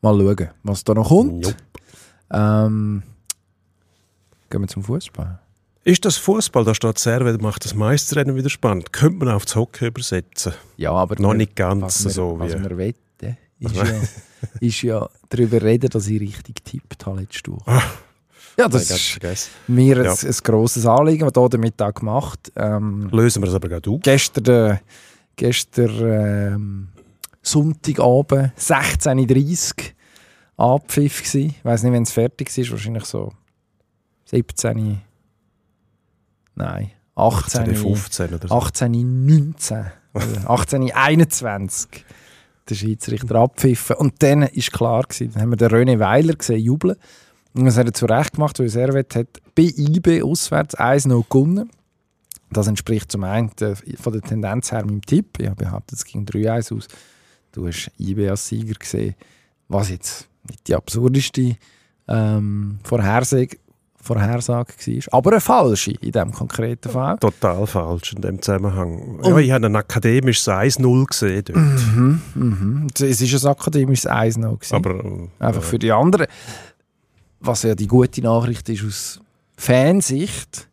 [0.01, 1.55] Mal schauen, was da noch kommt.
[2.31, 3.03] Ähm,
[4.49, 5.39] gehen wir zum Fußball.
[5.83, 8.93] Ist das Fußball, da steht Servet, macht das Meisterrennen wieder spannend.
[8.93, 10.53] Könnte man auf das Hockey übersetzen?
[10.77, 12.53] Ja, aber noch nicht ganz so wir, wie.
[12.53, 14.01] Was wir wetten, ist ja,
[14.59, 17.63] ist ja darüber reden, dass ich richtig tippt habe letzte Woche.
[17.65, 17.83] Ah.
[18.59, 20.13] Ja, das ist mir ein, ja.
[20.13, 23.89] ein grosses Anliegen, was wir hier damit auch gemacht ähm, Lösen wir es aber gerade
[23.89, 24.01] auf.
[24.03, 24.77] Gestern, äh,
[25.35, 26.87] gestern ähm,
[27.41, 29.73] Sonntagabend, 16.30
[30.57, 33.31] Uhr, Abpfiff Ich weiß nicht, wenn es fertig ist, wahrscheinlich so
[34.25, 35.01] 17
[36.55, 36.91] Nein.
[37.15, 38.55] 18, 18 15 oder so.
[38.55, 39.85] 18, 19.
[40.45, 42.05] 18, 21.
[42.69, 43.95] Der Schiedsrichter abpfiffen.
[43.97, 46.95] Und dann war klar, gewesen, dann haben wir den René Weiler gesehen, jubeln.
[47.53, 51.69] Und das hat er zu Recht gemacht, weil Servet hat bei IB auswärts 1-0 gewonnen.
[52.49, 55.39] Das entspricht zum einen von der Tendenz her meinem Tipp.
[55.39, 56.87] Ich habe behauptet, es ging 3-1 aus.
[57.51, 59.15] Du hast IB als Sieger gesehen,
[59.67, 61.57] was jetzt nicht die absurdeste
[62.07, 63.57] ähm, Vorhersage
[64.01, 65.13] Vorhersage war.
[65.13, 67.17] Aber eine falsche in diesem konkreten Fall.
[67.19, 69.19] Total falsch in dem Zusammenhang.
[69.23, 71.57] Ja, ich habe ein akademisches 1-0 gesehen dort.
[71.57, 72.87] Mhm, mhm.
[72.93, 76.27] Es ist ein akademisches 1-0 Aber äh, Einfach für die anderen.
[77.39, 79.19] Was ja die gute Nachricht ist aus
[79.55, 80.67] Fansicht,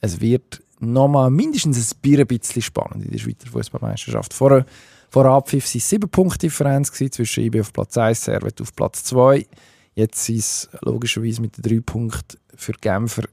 [0.00, 4.34] es wird nochmal mindestens ein bisschen spannend in der Schweizer Fußballmeisterschaft.
[4.34, 4.64] Vor,
[5.08, 9.04] vor Abpfiff waren es 7 Punkte Differenz zwischen IB auf Platz 1, Servet auf Platz
[9.04, 9.46] 2.
[9.94, 13.24] Jetzt sind es logischerweise mit den drei Punkten für Genfer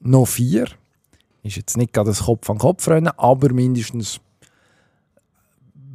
[0.00, 0.66] noch vier.
[1.42, 4.20] Ist jetzt nicht gerade das Kopf an Kopf rennen, aber mindestens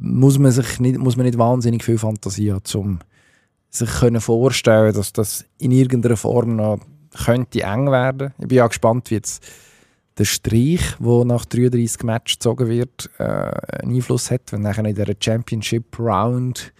[0.00, 2.98] muss man sich nicht, muss man nicht wahnsinnig viel Fantasie haben, um
[3.70, 6.80] sich können vorstellen, dass das in irgendeiner Form noch
[7.24, 8.32] könnte eng werden.
[8.38, 9.44] Ich bin ja gespannt, wie jetzt
[10.18, 14.94] der Streich, der nach 33 Matches gezogen wird, äh, einen Einfluss hat, wenn nachher in
[14.94, 16.72] der Championship Round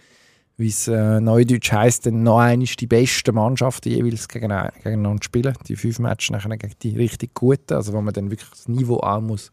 [0.57, 5.55] wie es äh, neudeutsch heisst, dann noch einmal die besten Mannschaften jeweils gegeneinander spielen.
[5.67, 8.97] Die fünf Matches nachher gegen die richtig guten, also wo man dann wirklich das Niveau
[8.97, 9.51] auch muss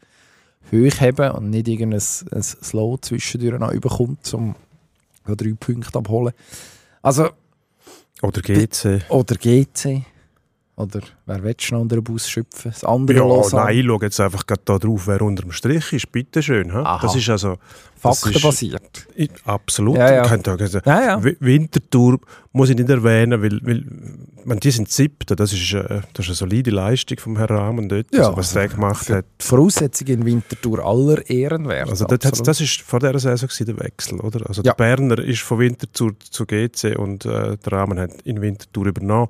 [0.71, 4.55] hoch haben und nicht irgendein ein Slow zwischendurch noch überkommt, um
[5.25, 6.35] drei Punkte abholen.
[7.03, 7.31] Also,
[8.23, 9.01] oder GC.
[9.09, 10.05] Oder GC.
[10.81, 12.71] Oder wer will schon unter den Bus schöpfen?
[12.71, 15.93] Das andere ja, nein, ich schaue jetzt einfach gerade da drauf, wer unter dem Strich
[15.93, 16.11] ist.
[16.11, 16.69] Bitte schön.
[16.69, 17.57] Das ist also...
[18.01, 19.07] Faktenbasiert.
[19.45, 19.99] absolut.
[19.99, 20.23] Ja, ja.
[20.23, 21.23] Also, ja, ja.
[21.39, 22.19] Wintertour
[22.53, 23.85] muss ich nicht erwähnen, weil, weil
[24.45, 25.37] man, die sind siebte.
[25.37, 28.57] Das ist, äh, das ist eine solide Leistung vom Herrn Rahmen dort, ja, also, was
[28.57, 29.27] er gemacht hat.
[29.41, 31.91] Die Voraussetzungen in Wintertour aller Ehren wert.
[31.91, 34.49] Also das, das ist vor dieser Saison der Wechsel, oder?
[34.49, 38.87] Also der Berner ist von Wintertour zu GC und äh, der Rahmen hat in Wintertour
[38.87, 39.29] übernommen.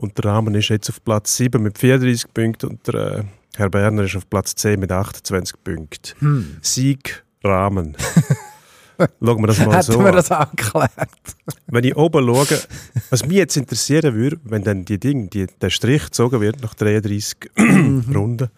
[0.00, 3.22] Und der Rahmen ist jetzt auf Platz 7 mit 34 Punkten und der äh,
[3.56, 6.18] Herr Berner ist auf Platz 10 mit 28 Punkten.
[6.20, 6.56] Hm.
[6.62, 7.98] Sieg, Rahmen.
[9.22, 10.14] Schauen wir das mal Hätten so wir an.
[10.14, 10.90] das auch geklärt.
[11.66, 12.60] Wenn ich oben schaue,
[13.10, 16.72] was mich jetzt interessieren würde, wenn dann die Ding, die, der Strich gezogen wird nach
[16.72, 18.48] 33 Runden,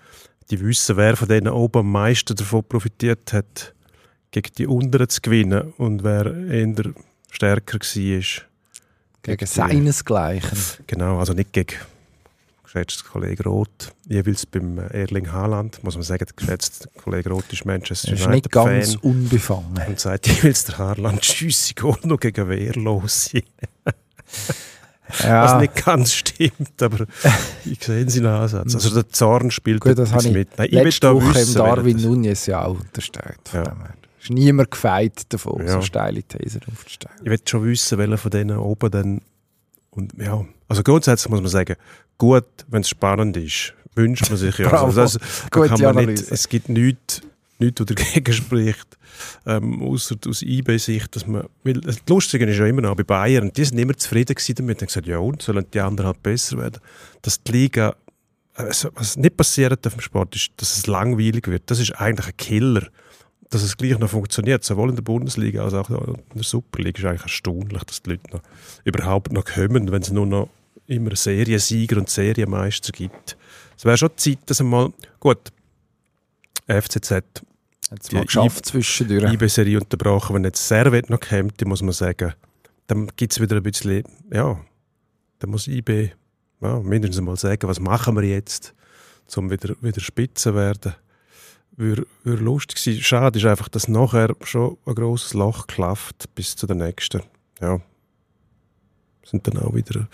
[0.48, 3.74] die wissen, wer von denen oben am meisten davon profitiert hat,
[4.30, 6.92] gegen die unteren zu gewinnen und wer eher
[7.32, 8.51] stärker war.
[9.22, 10.58] Gegen seinesgleichen.
[10.86, 11.76] Genau, also nicht gegen
[12.64, 17.52] geschätzter Kollege Roth, jeweils beim äh, Erling Haaland, muss man sagen, der geschätzte Kollege Roth
[17.52, 19.82] ist Manchester Er ist nicht ganz United-Fan unbefangen.
[19.88, 23.42] und sagt jeweils der Haaland, Schüsse geht noch gegen Wehrlose.
[25.22, 27.04] Ja, Was nicht ganz stimmt, aber
[27.66, 28.74] ich sehe seinen Ansatz.
[28.74, 30.56] Also der Zorn spielt gut, das habe ich mit.
[30.56, 33.38] Nein, ich letzte Woche im wissen, Darwin wer das- Nunez ja auch unterstellt.
[33.52, 33.76] Ja.
[34.22, 35.72] Ist niemand gefeit davon, Ja.
[35.72, 37.16] so steile Thesen aufzustellen.
[37.24, 39.20] Ich will schon wissen, welcher von denen oben dann.
[39.90, 41.76] Und ja, also grundsätzlich muss man sagen,
[42.18, 44.70] gut, wenn es spannend ist, wünscht man sich ja.
[44.84, 45.18] Also das,
[45.50, 47.20] da kann man nicht, es gibt nichts,
[47.58, 48.96] nichts was dagegen spricht,
[49.44, 51.46] ähm, außer aus IB-Sicht, dass man.
[51.64, 54.80] Weil das Lustige ist ja immer noch bei Bayern, die sind immer zufrieden gewesen damit
[54.80, 56.80] haben gesagt, ja und, sollen die anderen halt besser werden.
[57.22, 57.96] Dass die Liga.
[58.54, 61.70] Also, was nicht passiert auf dem Sport ist, dass es langweilig wird.
[61.70, 62.86] Das ist eigentlich ein Killer.
[63.52, 67.04] Dass es gleich noch funktioniert, sowohl in der Bundesliga als auch in der Superliga, ist
[67.04, 68.42] eigentlich erstaunlich, dass die Leute noch
[68.84, 70.48] überhaupt noch kommen, wenn es nur noch
[70.86, 73.36] immer Seriensieger und Serienmeister gibt.
[73.76, 75.52] Es wäre schon Zeit, dass einmal, gut,
[76.66, 79.34] FCZ, Hat mal geschafft zwischendurch.
[79.34, 82.32] IB-Serie unterbrochen, wenn jetzt Servet noch kommt, muss man sagen,
[82.86, 84.58] dann gibt es wieder ein bisschen, ja,
[85.40, 86.12] dann muss IB
[86.62, 88.74] ja, mindestens mal sagen, was machen wir jetzt,
[89.36, 90.94] um wieder, wieder spitze werden.
[91.76, 93.00] Würde, würde lustig sein.
[93.00, 97.22] Schade ist einfach, dass nachher schon ein grosses Loch klafft bis zu der nächsten.
[97.60, 97.80] Ja.
[99.24, 100.06] Sind dann auch wieder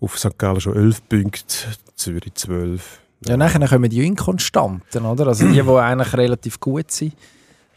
[0.00, 0.38] auf St.
[0.38, 1.56] Gallen schon 11 Punkte,
[1.94, 3.00] Zürich 12.
[3.26, 5.26] Ja, nachher kommen die Inkonstanten, oder?
[5.28, 7.14] Also die, die eigentlich relativ gut sind.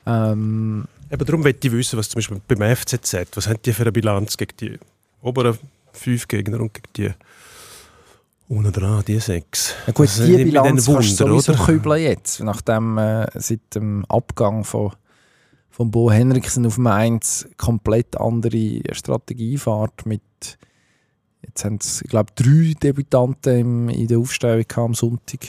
[0.06, 3.84] Ähm, Eben darum möchte ich wissen, was zum Beispiel beim FCZ, was haben die für
[3.84, 4.80] eine Bilanz gegen die
[5.22, 5.58] oberen
[5.92, 7.14] fünf Gegner und gegen die
[8.54, 9.74] unten dran, die sechs.
[9.88, 11.66] ja gut, Das die Bilanz kannst du Wunder, sowieso oder?
[11.66, 14.92] kübeln jetzt, nachdem äh, seit dem Abgang von,
[15.70, 20.22] von Bo Henriksen auf Mainz komplett andere Strategie fährt mit
[21.46, 25.40] jetzt haben es, ich glaube, drei Debütanten im, in der Aufstellung am Sonntag.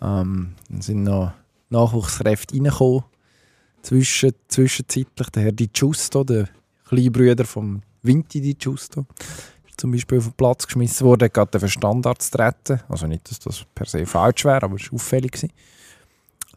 [0.00, 1.32] Ähm, dann sind noch
[1.70, 3.04] Nachwuchskräfte reingekommen.
[3.82, 6.48] Zwischen, zwischenzeitlich der Herr Di Giusto, der
[6.88, 9.06] kleine Bruder vom Vinti Di Giusto,
[9.76, 12.80] zum Beispiel auf den Platz geschmissen hat gerade für Standards zu treten.
[12.88, 15.32] Also nicht, dass das per se falsch wäre, aber es war auffällig.
[15.32, 15.52] gewesen.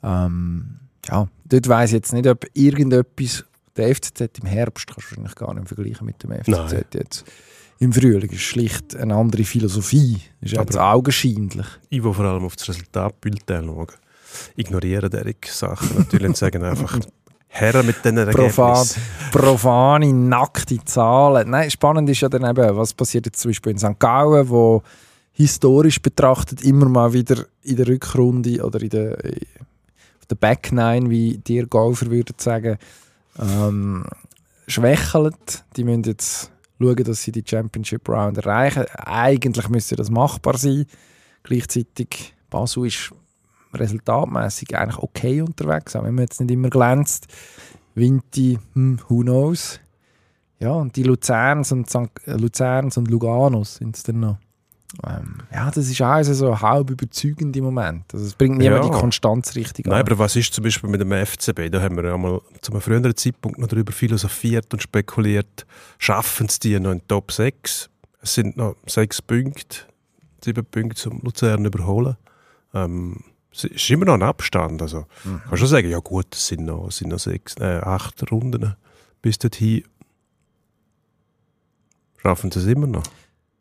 [0.03, 3.43] Ähm, ja, dort weiss ich jetzt nicht, ob irgendetwas,
[3.75, 6.85] der FCZ im Herbst kannst du wahrscheinlich gar nicht vergleichen mit dem FCZ Nein.
[6.93, 7.25] jetzt.
[7.79, 10.19] Im Frühling ist schlicht eine andere Philosophie.
[10.41, 11.67] Ist Aber- augenscheinlich.
[11.89, 13.87] Ich will vor allem auf das Resultatbild schauen.
[14.55, 16.99] Ignorieren diese Sachen natürlich und sagen einfach,
[17.59, 19.01] Herren mit diesen Profan, Ergebnissen.
[19.31, 21.49] profane, nackte Zahlen.
[21.49, 23.99] Nein, spannend ist ja dann eben, was passiert jetzt zum Beispiel in St.
[23.99, 24.83] Gallen, wo
[25.31, 29.17] historisch betrachtet immer mal wieder in der Rückrunde oder in der,
[30.19, 32.77] auf der Back Nine, wie dir Golfer würden sagen,
[33.39, 34.05] ähm,
[34.67, 35.63] schwächelt.
[35.75, 38.85] Die müssen jetzt schauen, dass sie die Championship Round erreichen.
[38.97, 40.85] Eigentlich müsste das machbar sein.
[41.41, 43.11] Gleichzeitig Basel ist
[43.79, 47.27] resultatmäßig eigentlich okay unterwegs, auch wenn man jetzt nicht immer glänzt.
[47.95, 49.79] Vinti, hm, who knows.
[50.59, 52.09] Ja, und die Luzerns und, St.
[52.25, 54.37] äh, Luzerns und Luganos sind es dann noch.
[55.05, 58.05] Ähm, ja, das ist auch so halb überzeugend im Moment.
[58.13, 58.89] Also es bringt niemand Ja.
[58.89, 60.01] die Konstanz richtig Nein, an.
[60.07, 61.69] aber was ist zum Beispiel mit dem FCB?
[61.69, 65.65] Da haben wir ja mal zu einem früheren Zeitpunkt noch darüber philosophiert und spekuliert,
[65.97, 67.89] schaffen es die noch in Top 6?
[68.21, 69.79] Es sind noch sechs Punkte,
[70.43, 72.15] sieben Punkte zum Luzern überholen.
[72.73, 73.17] Ähm,
[73.57, 74.81] es ist immer noch ein Abstand.
[74.81, 75.41] Also, Mhm.
[75.45, 78.75] Kannst schon sagen, ja gut, es sind noch, sind noch sechs, äh, acht Runden
[79.21, 79.83] bis dorthin.
[82.21, 83.03] Schaffen sie es immer noch?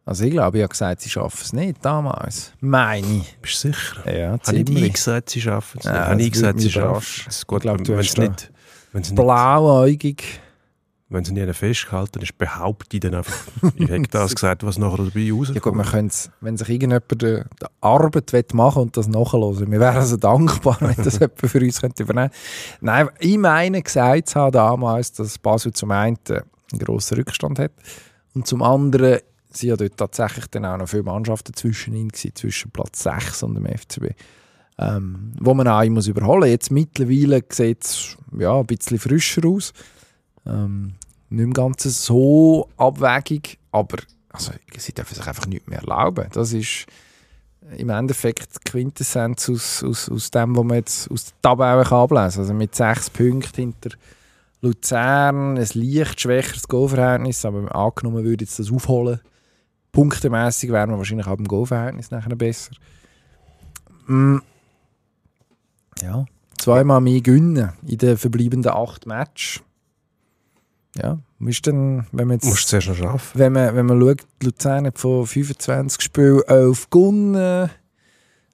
[0.04, 2.52] Also ich glaube, ich habe gesagt, sie schaffen es nicht damals.
[2.60, 3.36] Meine ich.
[3.42, 4.02] Bist du sicher?
[4.18, 4.92] Ja, Habe nicht ich ziemlich.
[4.92, 6.00] gesagt, sie schaffen es Ja, nicht?
[6.02, 7.38] das Habe ich gesagt, sie schaffen es?
[7.40, 8.52] Ich glaube, du hast nicht
[9.14, 10.40] Blauäugig.
[11.08, 13.36] Wenn sie nie festgehalten ist, behaupte ich dann einfach,
[13.76, 15.54] ich hätte das gesagt, was nachher dabei rauskommt.
[15.54, 17.42] Ja gut, man könnte wenn sich irgendjemand die,
[17.80, 22.02] Arbeit machen und das nachhören wir wären also dankbar, wenn das jemand für uns könnte
[22.02, 22.30] übernehmen
[22.80, 27.72] Nein, ich meine gesagt zu haben damals, dass Basel zum einen einen grossen Rückstand hat
[28.34, 32.34] und zum anderen sind ja dort tatsächlich dann auch noch viele Mannschaften zwischen ihnen gewesen,
[32.34, 34.14] zwischen Platz 6 und dem FCB.
[34.78, 39.72] Ähm, wo man auch muss überholen Jetzt mittlerweile sieht es ja, ein bisschen frischer aus.
[40.46, 40.94] Ähm,
[41.28, 46.26] nicht im Ganzen so abwägig, aber also sie dürfen sich einfach nichts mehr erlauben.
[46.32, 46.86] Das ist
[47.76, 52.10] im Endeffekt die Quintessenz aus, aus, aus dem, was man jetzt aus der Tabelle ablesen
[52.10, 52.42] kann.
[52.42, 53.90] Also mit sechs Punkten hinter
[54.60, 59.20] Luzern, ein leicht schwächeres Goalverhältnis, aber angenommen würde jetzt das aufholen.
[59.92, 62.72] Punktemäßig wären wir wahrscheinlich auch im Goalverhältnis nachher besser.
[64.06, 64.38] Mm.
[66.02, 66.26] Ja,
[66.58, 69.62] zweimal mehr gewinnen in den verbleibenden acht Matches.
[71.02, 73.38] Ja, ist dann, wenn man jetzt, Musst du zuerst noch schaffen.
[73.38, 77.70] wenn man, wenn man schaut, Luzern hat von 25 Spielen 11 gewonnen.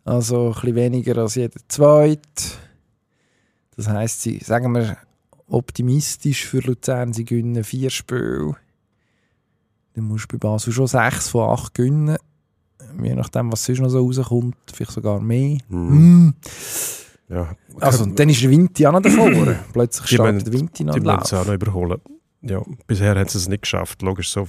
[0.05, 2.21] Also ein bisschen weniger als jeder zweite.
[3.77, 4.97] Das heisst, sie, sagen wir
[5.49, 8.57] optimistisch für Luzern, sie gewinnen vier Spiele.
[9.95, 12.17] Dann musst du bei Basel schon 6 von 8 gewinnen.
[13.03, 15.59] Je nachdem, was sonst noch so rauskommt, vielleicht sogar mehr.
[15.69, 16.27] Mhm.
[16.27, 16.35] Mm.
[17.29, 17.57] Ja.
[17.81, 19.31] Also, dann ist der Vinti auch noch davor.
[19.73, 22.01] Plötzlich startet der Vinti noch Die wollen es auch noch überholen.
[22.43, 24.03] Ja, bisher haben sie es nicht geschafft.
[24.03, 24.49] Logisch, so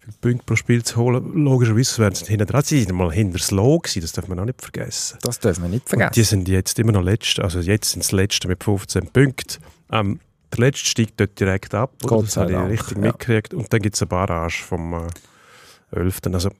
[0.00, 1.44] viele Punkte pro Spiel zu holen.
[1.44, 2.62] Logischerweise werden sie hinten dran.
[2.64, 5.18] Sie sind mal hinter das Low gewesen, das darf man auch nicht vergessen.
[5.22, 6.12] Das dürfen wir nicht Und vergessen.
[6.14, 7.42] die sind jetzt immer noch Letzte.
[7.42, 9.62] Also jetzt sind sie Letzte mit 15 Punkten.
[9.90, 10.20] Ähm,
[10.52, 11.92] der Letzte steigt dort direkt ab.
[12.02, 12.16] Oder?
[12.16, 13.04] Gott Das habe ich richtig ja.
[13.04, 13.54] mitgekriegt.
[13.54, 16.20] Und dann gibt es eine Barrage vom äh, 11.
[16.32, 16.50] Also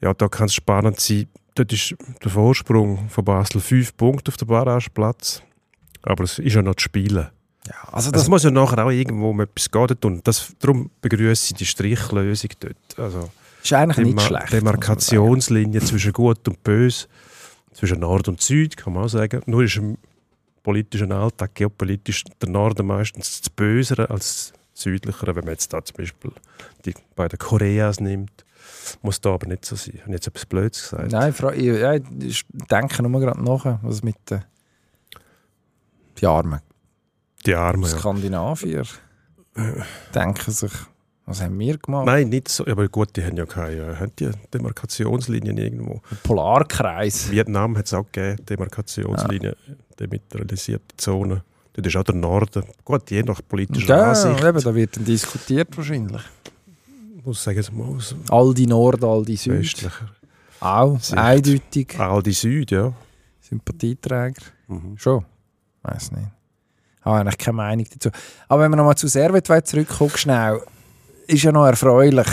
[0.00, 1.28] ja, da kann es spannend sein.
[1.54, 5.42] Dort ist der Vorsprung von Basel 5 Punkte auf dem Barrageplatz.
[6.02, 7.28] Aber es ist ja noch zu spielen.
[7.66, 9.86] Ja, also Das das, muss ja nachher auch irgendwo um etwas gehen.
[10.04, 12.98] Und das, darum begrüße ich die Strichlösung dort.
[12.98, 13.30] Also
[13.62, 14.52] ist eigentlich nicht schlecht.
[14.52, 17.06] Demarkationslinie zwischen Gut und Böse,
[17.72, 19.42] zwischen Nord und Süd, kann man auch sagen.
[19.46, 19.98] Nur ist im
[20.62, 25.34] politischen Alltag, geopolitisch, der Norden meistens das Bösere als das Südlichere.
[25.36, 26.30] Wenn man jetzt da zum Beispiel
[26.84, 28.44] die beiden Koreas nimmt,
[29.02, 29.94] muss da aber nicht so sein.
[29.96, 31.12] Ich habe jetzt etwas Blödes gesagt.
[31.12, 34.42] Nein, fra- ich, ich denke nur gerade nach, was mit den
[36.28, 36.60] Armen
[37.46, 37.88] Die Armen, ja.
[37.88, 38.82] Skandinavier
[40.14, 40.72] denken sich,
[41.26, 42.06] was haben wir gemacht?
[42.06, 42.66] Nein, nicht so.
[42.66, 46.00] Aber gut, die haben ja keine haben die Demarkationslinien irgendwo.
[46.22, 47.30] Polarkreis.
[47.30, 49.54] Vietnam hat es auch gegeben, Demarkationslinien,
[50.00, 51.42] demilitarisierte Zone.
[51.74, 52.64] Dort ist auch der Norden.
[52.84, 54.42] Gut, je nach politischer Ja, Ansicht.
[54.42, 56.22] eben, da wird dann diskutiert wahrscheinlich.
[57.24, 59.52] muss sagen, es mal aus Aldi Nord, Aldi Süd.
[59.60, 60.08] westlicher.
[60.60, 61.18] Auch Sicht.
[61.18, 62.00] eindeutig.
[62.00, 62.92] Aldi Süd, ja.
[63.40, 64.42] Sympathieträger.
[64.66, 64.96] Mhm.
[64.96, 65.24] Schon?
[65.82, 66.26] Weiß nicht.
[67.02, 68.10] Habe eigentlich keine Meinung dazu.
[68.48, 70.60] Aber wenn wir nochmal zu Servet zurückkommen, schnell,
[71.26, 72.28] ist ja noch erfreulich.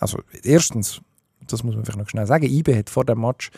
[0.00, 1.00] Also, erstens,
[1.46, 3.50] das muss man vielleicht noch schnell sagen, IB hat vor dem Match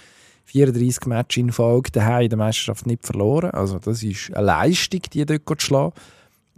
[0.47, 3.51] 34 Matches in Folge daheim in der Meisterschaft nicht verloren.
[3.51, 5.93] Also, das ist eine Leistung, die dort zu schlagen.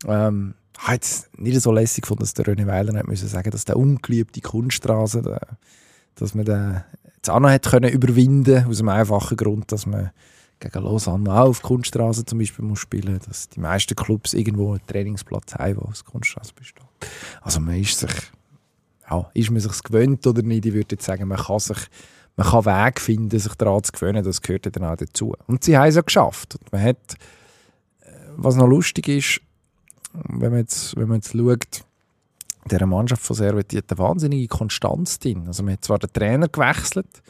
[0.07, 3.65] Ähm, habe jetzt nicht so lässig gefunden, dass der René Weiler nicht müssen sagen dass
[3.65, 5.41] der ungeliebte Kunststraße,
[6.15, 6.85] dass man den
[7.27, 10.11] noch hat können überwinden aus dem einfachen Grund, dass man
[10.61, 14.87] gegen Lausanne auch auf Kunststraße zum Beispiel muss spielen, dass die meisten Clubs irgendwo einen
[14.87, 16.85] Trainingsplatz haben, wo aus Kunststraße besteht.
[17.41, 18.11] Also man ist sich,
[19.09, 20.67] ja, ist man sich gewöhnt oder nicht?
[20.67, 21.79] Ich würde jetzt sagen, man kann sich,
[22.37, 24.25] man kann Wege finden, sich daran zu gewöhnen.
[24.25, 25.35] Das gehört dann auch dazu.
[25.47, 26.57] Und sie haben es ja geschafft.
[26.57, 27.15] Und man hat,
[28.01, 29.41] äh, was noch lustig ist,
[30.13, 31.85] wenn man jetzt, wenn man jetzt schaut,
[32.69, 35.45] dieser Mannschaft von Servet, die hat eine wahnsinnige Konstanz drin.
[35.47, 37.23] Also man hat zwar den Trainer gewechselt,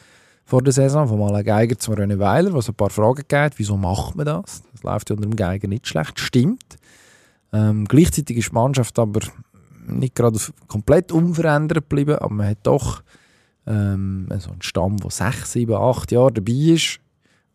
[0.49, 3.77] vor der Saison, von Alain Geiger zum René Weiler, was ein paar Fragen gegeben wieso
[3.77, 4.63] macht man das?
[4.71, 6.79] Das läuft ja unter dem Geiger nicht schlecht, stimmt.
[7.53, 9.19] Ähm, gleichzeitig ist die Mannschaft aber
[9.85, 13.03] nicht gerade komplett unverändert geblieben, aber man hat doch
[13.67, 16.99] ähm, so einen Stamm, der sechs, sieben, acht Jahre dabei ist,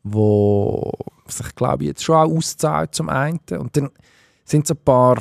[0.05, 0.93] wo
[1.27, 3.41] sich, glaube ich, jetzt schon auch auszahlt zum einen.
[3.59, 3.91] Und dann
[4.45, 5.21] sind so ein paar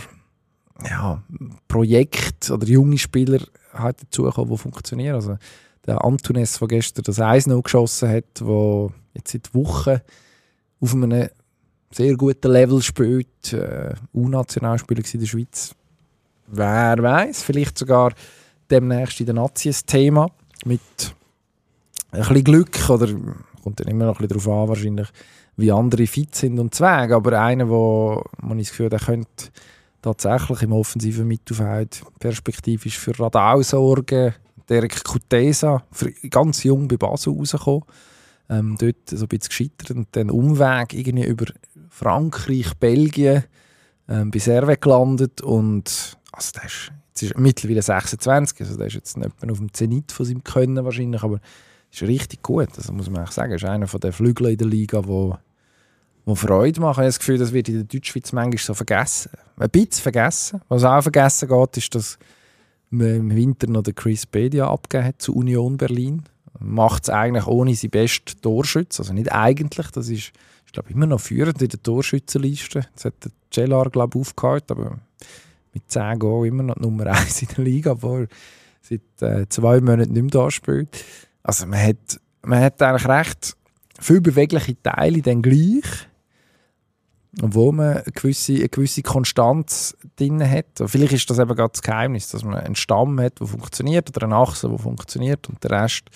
[0.87, 1.23] ja,
[1.67, 3.39] Projekte oder junge Spieler
[3.73, 5.15] halt dazugekommen, die funktionieren.
[5.15, 5.37] Also
[5.85, 9.99] der Antunes, der gestern das 1-0 geschossen hat, der jetzt seit Wochen
[10.79, 11.29] auf einem
[11.91, 15.75] sehr guten Level spielt, äh, U-Nationalspieler in der Schweiz.
[16.47, 18.13] Wer weiß, vielleicht sogar
[18.69, 20.29] demnächst in der Nazi ein Thema
[20.65, 20.81] mit
[22.11, 23.07] ein bisschen Glück oder
[23.63, 25.07] kommt dann immer noch ein bisschen darauf an, wahrscheinlich,
[25.55, 27.11] wie andere fit sind und Zweig.
[27.11, 29.49] Aber einer, wo man das Gefühl, der könnte
[30.01, 34.33] tatsächlich im offensiven Mittelfeld perspektivisch für Radau sorgen.
[34.69, 35.83] Derek Kutesa,
[36.29, 37.83] ganz jung bei Basel rausgekommen.
[38.49, 41.45] Ähm, dort so ein bisschen gescheitert und dann Umweg irgendwie über
[41.89, 43.45] Frankreich, Belgien
[44.09, 48.87] ähm, bei Servet gelandet und also der ist, jetzt ist er mittlerweile 26, also der
[48.87, 51.39] ist jetzt nicht mehr auf dem Zenit von seinem Können wahrscheinlich, aber
[51.89, 54.67] ist richtig gut, also muss man eigentlich sagen, ist einer von den Flügeln in der
[54.67, 55.37] Liga, wo
[56.25, 56.91] wo Freude machen.
[56.91, 59.31] Ich habe das Gefühl, das wird in der Deutschschweiz manchmal so vergessen.
[59.57, 60.61] Ein bisschen vergessen.
[60.69, 62.17] Was auch vergessen geht, ist, dass
[63.01, 66.23] im Winter noch den Chris Bedia abgegeben hat zu Union Berlin.
[66.59, 68.99] Macht es eigentlich ohne seinen besten Torschütz.
[68.99, 70.31] Also nicht eigentlich, das ist,
[70.65, 72.85] ich glaube, immer noch führend in der Torschützenliste.
[72.95, 74.99] Das hat der Cellar, glaube ich, aufgehört, aber
[75.73, 78.27] mit 10 Goal immer noch die Nummer 1 in der Liga, obwohl
[78.81, 81.03] seit äh, zwei Monaten nicht mehr da spielt.
[81.41, 83.55] Also man hat, man hat eigentlich recht
[83.99, 86.07] viele bewegliche Teile dann gleich,
[87.41, 90.65] obwohl man eine gewisse, eine gewisse Konstanz drin hat.
[90.85, 94.25] Vielleicht ist das eben gerade das Geheimnis, dass man einen Stamm hat, der funktioniert oder
[94.25, 96.09] eine Achse, die funktioniert und der Rest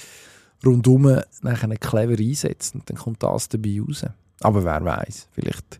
[0.65, 4.05] rundum nachher clever einsetzt und dann kommt das dabei raus.
[4.41, 5.79] Aber wer weiß, vielleicht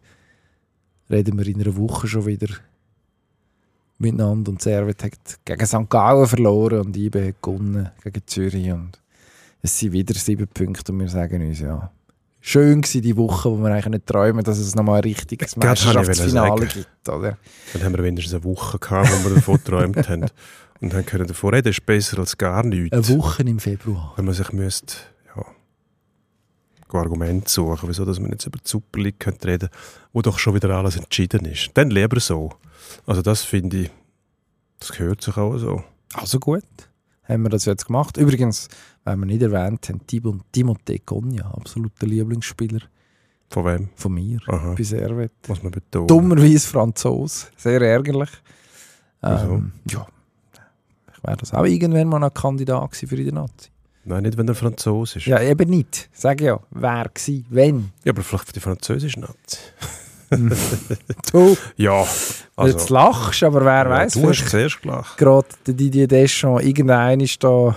[1.09, 2.47] reden wir in einer Woche schon wieder
[3.99, 5.89] miteinander und Servet hat gegen St.
[5.89, 9.01] Gallen verloren und IB hat gewonnen gegen Zürich und
[9.61, 11.91] es sind wieder sieben Punkte und wir sagen uns, ja,
[12.47, 16.65] schön war die Woche, wo wir eigentlich nicht träumen, dass es nochmal ein richtiges Meisterschaftsfinale
[16.65, 17.09] gibt.
[17.09, 17.37] Oder?
[17.73, 20.25] Dann haben wir wenigstens eine Woche gehabt, wo wir davon geträumt haben
[20.79, 22.93] und dann können davor reden, ist besser als gar nichts.
[22.93, 24.13] Eine Woche im Februar.
[24.15, 24.95] Wenn man sich müsste,
[25.35, 25.45] ja,
[26.97, 29.69] Argumente suchen, wieso dass man jetzt über die Super League könnte reden
[30.13, 31.69] wo doch schon wieder alles entschieden ist.
[31.73, 32.53] Dann lieber so.
[33.05, 33.91] Also das finde ich,
[34.79, 35.83] das gehört sich auch so.
[36.13, 36.63] Also gut,
[37.27, 38.17] haben wir das jetzt gemacht.
[38.17, 38.69] Übrigens,
[39.03, 42.81] wenn wir nicht erwähnt haben, Timothée Cogna, absoluter Lieblingsspieler.
[43.49, 43.89] Von wem?
[43.95, 44.75] Von mir, Aha.
[44.77, 45.31] bei Servet.
[45.47, 46.07] Muss man betonen.
[46.07, 48.29] Dummerweise Franzos, sehr ärgerlich.
[49.23, 50.05] Ähm, ja,
[51.13, 53.69] ich wäre das auch irgendwann mal ein Kandidat für die Nazi.
[54.03, 55.25] Nein, nicht, wenn er Franzose ist.
[55.25, 56.09] Ja, eben nicht.
[56.13, 57.91] Sag ja, wer gsi, wenn.
[58.05, 59.59] Ja, aber vielleicht für die französische Nazi.
[61.31, 62.93] du, Ja, jetzt also...
[62.93, 64.13] lachst, aber wer ja, weiß.
[64.13, 65.17] du hast zuerst gelacht.
[65.17, 67.75] gerade der Didier Deschamps, irgendein ist da,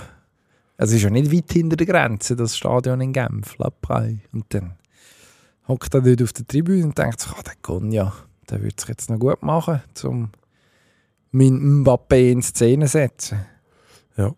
[0.77, 4.21] es ist ja nicht weit hinter der Grenze, das Stadion in Genf, La Praille.
[4.33, 4.75] Und dann
[5.69, 8.13] hockt er dort auf der Tribüne und denkt sich, ah, der Gonja,
[8.49, 10.31] der würde es jetzt noch gut machen, um
[11.31, 13.47] mein Mbappé in Szene zu setzen.
[14.17, 14.35] Ja.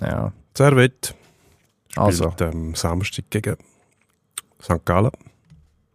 [0.00, 1.14] Ja, Servet
[1.96, 3.56] also, am Samstag gegen
[4.60, 4.84] St.
[4.84, 5.10] Gallen.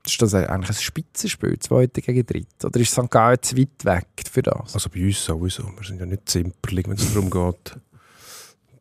[0.09, 2.67] Ist das eigentlich ein Spitzenspiel, zweite gegen dritte?
[2.67, 3.09] Oder ist St.
[3.09, 4.73] Gallen zu weit weg für das?
[4.73, 5.63] Also bei uns sowieso.
[5.77, 7.77] Wir sind ja nicht zimperlich, wenn es darum geht,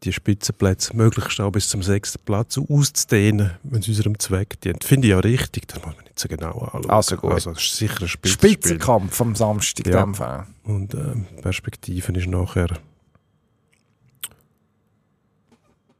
[0.04, 4.84] die Spitzenplätze möglichst auch bis zum sechsten Platz auszudehnen, wenn es unserem Zweck dient.
[4.84, 6.90] Finde ich ja richtig, das muss man nicht so genau anschauen.
[6.90, 7.32] Also gut.
[7.32, 8.50] Also es ist sicher ein Spitzenspiel.
[8.52, 10.02] Spitzenkampf am Samstag in Ja.
[10.04, 10.46] dem Fall.
[10.62, 12.68] Und ähm, Perspektiven ist nachher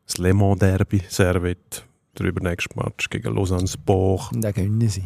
[0.07, 1.85] das Le Mans Derby, Servet,
[2.19, 4.31] der übernächste Match gegen Lausanne Sport.
[4.33, 5.05] Dann gewinnen sie.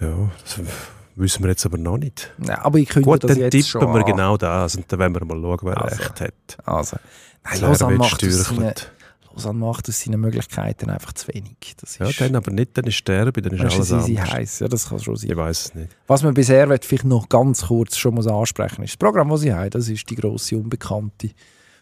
[0.00, 0.60] Ja, das
[1.16, 2.32] wissen wir jetzt aber noch nicht.
[2.46, 4.04] Ja, aber ich könnte Gut, das dann tippen schon wir an.
[4.06, 6.02] genau das und dann werden wir mal schauen, wer Also.
[6.02, 6.34] recht hat.
[6.64, 6.96] Also,
[7.44, 8.92] nein, Lausanne macht, aus seinen, stürchelt.
[9.30, 11.74] Lausanne macht aus seinen Möglichkeiten einfach zu wenig.
[11.78, 14.32] Das Ja, dann aber nicht, dann ist Derby, dann ist das alles ist easy anders.
[14.34, 14.58] heiß.
[14.60, 15.30] Ja, das kann schon sein.
[15.30, 15.96] Ich weiß es nicht.
[16.06, 19.52] Was man bisher vielleicht noch ganz kurz schon muss ansprechen ist, das Programm, das sie
[19.52, 21.30] haben, das ist die grosse Unbekannte.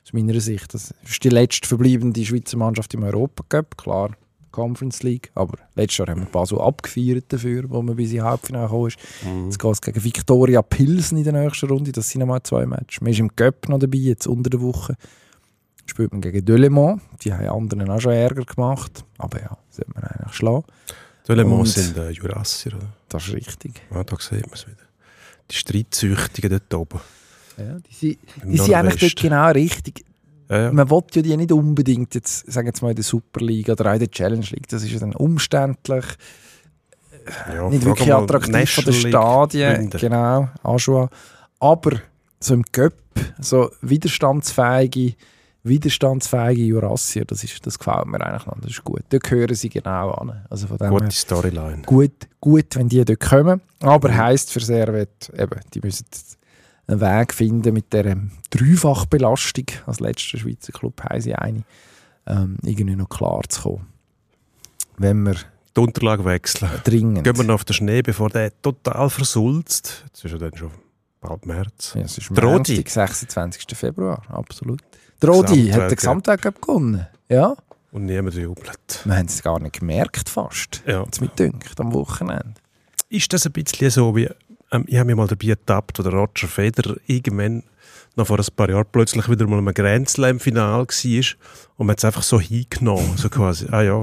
[0.08, 0.72] Aus meiner Sicht.
[0.72, 4.16] Das ist die letzte verbleibende Schweizer Mannschaft im Europacup, klar.
[4.50, 8.64] Conference League, aber letztes Jahr haben wir Basel abgefeiert dafür, wo man bis in Halbfinale
[8.64, 8.98] gekommen ist.
[9.44, 13.02] Jetzt geht es gegen Viktoria Pilsen in der nächsten Runde, das sind nochmal zwei Matches.
[13.02, 14.94] Man ist im Cup noch dabei, jetzt unter der Woche.
[15.84, 20.04] Spielt man gegen Delemont, die haben anderen auch schon Ärger gemacht, aber ja, sollte man
[20.04, 20.64] eigentlich schlagen.
[21.28, 22.76] Delemont sind äh, Jurassier.
[22.76, 22.88] Oder?
[23.10, 23.82] Das ist richtig.
[23.94, 24.88] Ja, da sieht man es wieder.
[25.50, 27.00] Die Streitsüchtigen dort oben.
[27.58, 30.04] Ja, die sind, die sind eigentlich dort genau richtig.
[30.48, 30.72] Ja, ja.
[30.72, 33.68] Man will ja die nicht unbedingt, jetzt, sagen wir jetzt mal in der Super League
[33.68, 36.04] oder auch in der Challenge League, das ist ja dann umständlich,
[37.52, 39.74] Ja, nicht wirklich attraktiv von den Stadien.
[39.74, 39.98] Gründer.
[39.98, 41.10] Genau, Aschua.
[41.60, 42.00] Aber
[42.40, 42.94] so im Cup,
[43.40, 45.14] so widerstandsfähige,
[45.64, 49.02] widerstandsfähige Jurassier, das, ist, das gefällt mir eigentlich noch, das ist gut.
[49.10, 50.46] Dort gehören sie genau an.
[50.48, 51.82] Also von dem Gute her, Storyline.
[51.84, 53.60] gut, gut, wenn die dort kommen.
[53.80, 56.06] Aber heisst für Servet, eben, die müssen
[56.88, 58.16] einen Weg finden mit dieser
[58.50, 59.66] Dreifachbelastung.
[59.86, 61.62] Als letzter Schweizer Club haben sie eine,
[62.26, 63.86] ähm, irgendwie noch klar zu kommen.
[64.96, 65.36] Wenn wir
[65.76, 66.70] Die Unterlage wechseln.
[66.84, 67.24] dringend...
[67.24, 70.04] Gehen wir noch auf den Schnee, bevor der total versulzt.
[70.06, 70.70] Jetzt ist ja dann schon
[71.20, 71.92] bald März.
[71.94, 72.74] Ja, es ist Der Rodi.
[72.74, 73.76] Montag, 26.
[73.76, 74.80] Februar, absolut.
[75.22, 75.94] Der Rodi Gesamtwelt, hat den ja.
[75.94, 77.06] Gesamtwelt gewonnen.
[77.28, 77.54] Ja,
[77.92, 79.00] Und niemand jubelt.
[79.04, 80.82] wir haben es gar nicht gemerkt fast.
[80.86, 81.02] Ja.
[81.04, 82.54] Jetzt mit dünkt am Wochenende.
[83.10, 84.28] Ist das ein bisschen so wie,
[84.72, 87.62] ähm, ich habe mich mal dabei ertappt, wo der Roger Federer irgendwann
[88.16, 91.24] noch vor ein paar Jahren plötzlich wieder mal im Grand Slam Final war
[91.76, 93.96] und man hat es einfach so hingenommen, so quasi, ah ja,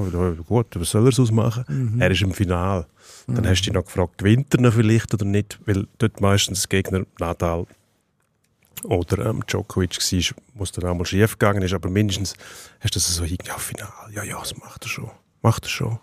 [0.47, 1.65] gut, was soll er sonst machen?
[1.99, 2.87] Er ist im Final.
[3.27, 6.69] Dann hast du dich noch gefragt, gewinnt er noch vielleicht oder nicht, weil dort meistens
[6.69, 7.65] Gegner Nadal
[8.83, 12.35] oder ähm, Djokovic war, wo es dann auch mal schief gegangen ist, aber mindestens
[12.79, 15.11] hast du das so hingenommen, ja, Final, ja, ja, das macht er schon,
[15.45, 15.99] macht er schon.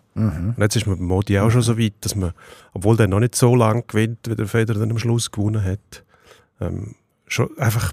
[0.57, 2.32] Und jetzt ist man beim Modi auch schon so weit, dass man,
[2.74, 6.05] obwohl der noch nicht so lange gewinnt, wie der Federer dann am Schluss gewonnen hat,
[6.61, 6.95] ähm,
[7.26, 7.93] schon einfach,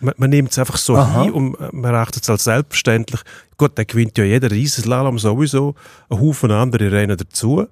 [0.00, 1.22] man, man nimmt es einfach so Aha.
[1.22, 3.20] hin und man rechnet es als selbstverständlich.
[3.56, 5.74] Gut, der gewinnt ja jeder Riesenslalom sowieso,
[6.10, 7.66] ein Haufen andere Rennen dazu.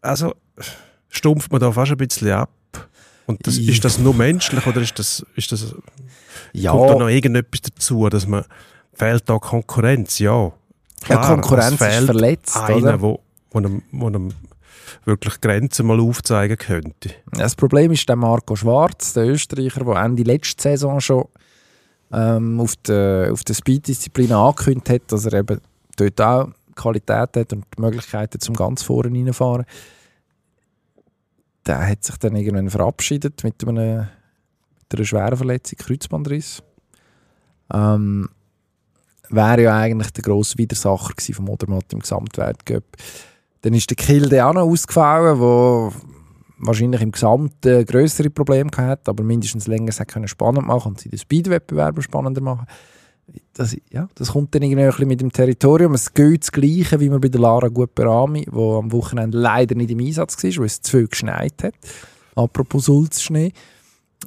[0.00, 0.34] Also
[1.08, 2.50] stumpft man da fast ein bisschen ab.
[3.26, 5.74] Und das, ist das nur menschlich oder ist das, ist das
[6.52, 8.44] Ja, kommt da noch irgendetwas dazu, dass man
[8.92, 10.18] fehlt da Konkurrenz?
[10.18, 10.52] Ja,
[11.08, 13.00] ja Konkurrenz ist verletzt, einer, oder?
[13.00, 13.20] wo,
[13.50, 14.32] wo, einem, wo einem
[15.04, 17.10] wirklich Grenzen mal aufzeigen könnte.
[17.32, 21.24] Das Problem ist der Marco Schwarz, der Österreicher, der Ende letzte Saison schon
[22.12, 25.60] ähm, auf der, auf der Speed-Disziplin angekündigt hat, dass er eben
[25.96, 29.64] dort auch Qualität hat und die Möglichkeiten zum ganz vorne reinfahren.
[31.66, 36.62] Der hat sich dann irgendwann verabschiedet mit, einem, mit einer schweren Verletzung, Kreuzbandriss.
[37.72, 38.28] Ähm,
[39.30, 42.84] wäre ja eigentlich der grosse Widersacher gewesen vom Odermatt im Gesamtweltcup.
[43.62, 45.92] Dann ist der Kilde auch noch ausgefallen, wo
[46.58, 51.08] wahrscheinlich im Gesamten größere Probleme gehabt, aber mindestens länger es können spannend machen und sie
[51.08, 52.66] den Speed-Wettbewerb spannender machen.
[53.54, 55.94] Das, ja, das kommt dann irgendwie ein bisschen mit dem Territorium.
[55.94, 59.90] Es gilt das Gleiche, wie man bei der Lara Guperami, wo am Wochenende leider nicht
[59.90, 61.74] im Einsatz war, weil es zu viel geschneit hat.
[62.34, 63.52] Apropos Sulzschnee.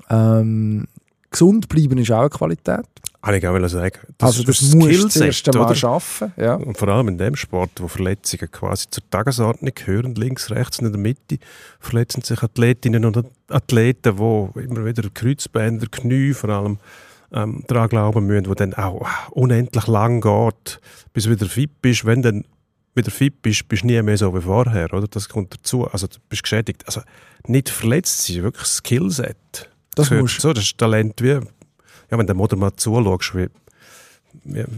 [0.09, 0.87] Ähm,
[1.29, 2.87] gesund bleiben ist auch eine Qualität.
[3.23, 3.99] Habe ich auch sagen.
[4.17, 5.75] Das also das, ist musst du das Skillset, erste Mal oder?
[5.75, 6.33] schaffen.
[6.35, 6.55] Ja.
[6.55, 10.87] Und vor allem in dem Sport, wo Verletzungen quasi zur Tagesordnung gehören, links, rechts und
[10.87, 11.37] in der Mitte,
[11.79, 16.79] verletzen sich Athletinnen und Athleten, die immer wieder Kreuzbänder, Knie vor allem
[17.31, 20.81] ähm, daran glauben müssen, wo dann auch ah, unendlich lang geht,
[21.13, 22.03] bis du wieder fit bist.
[22.05, 22.45] Wenn du dann
[22.93, 25.07] wieder fit bist, bist du nie mehr so wie vorher, oder?
[25.07, 25.87] Das kommt dazu.
[25.87, 26.83] Also du bist geschädigt.
[26.87, 27.01] Also
[27.47, 29.69] nicht verletzt sein, wirklich Skillset.
[29.95, 31.39] Das musst- so, das ist Talent wie,
[32.11, 33.47] ja, wenn du Mutter mal zuschaust, wie,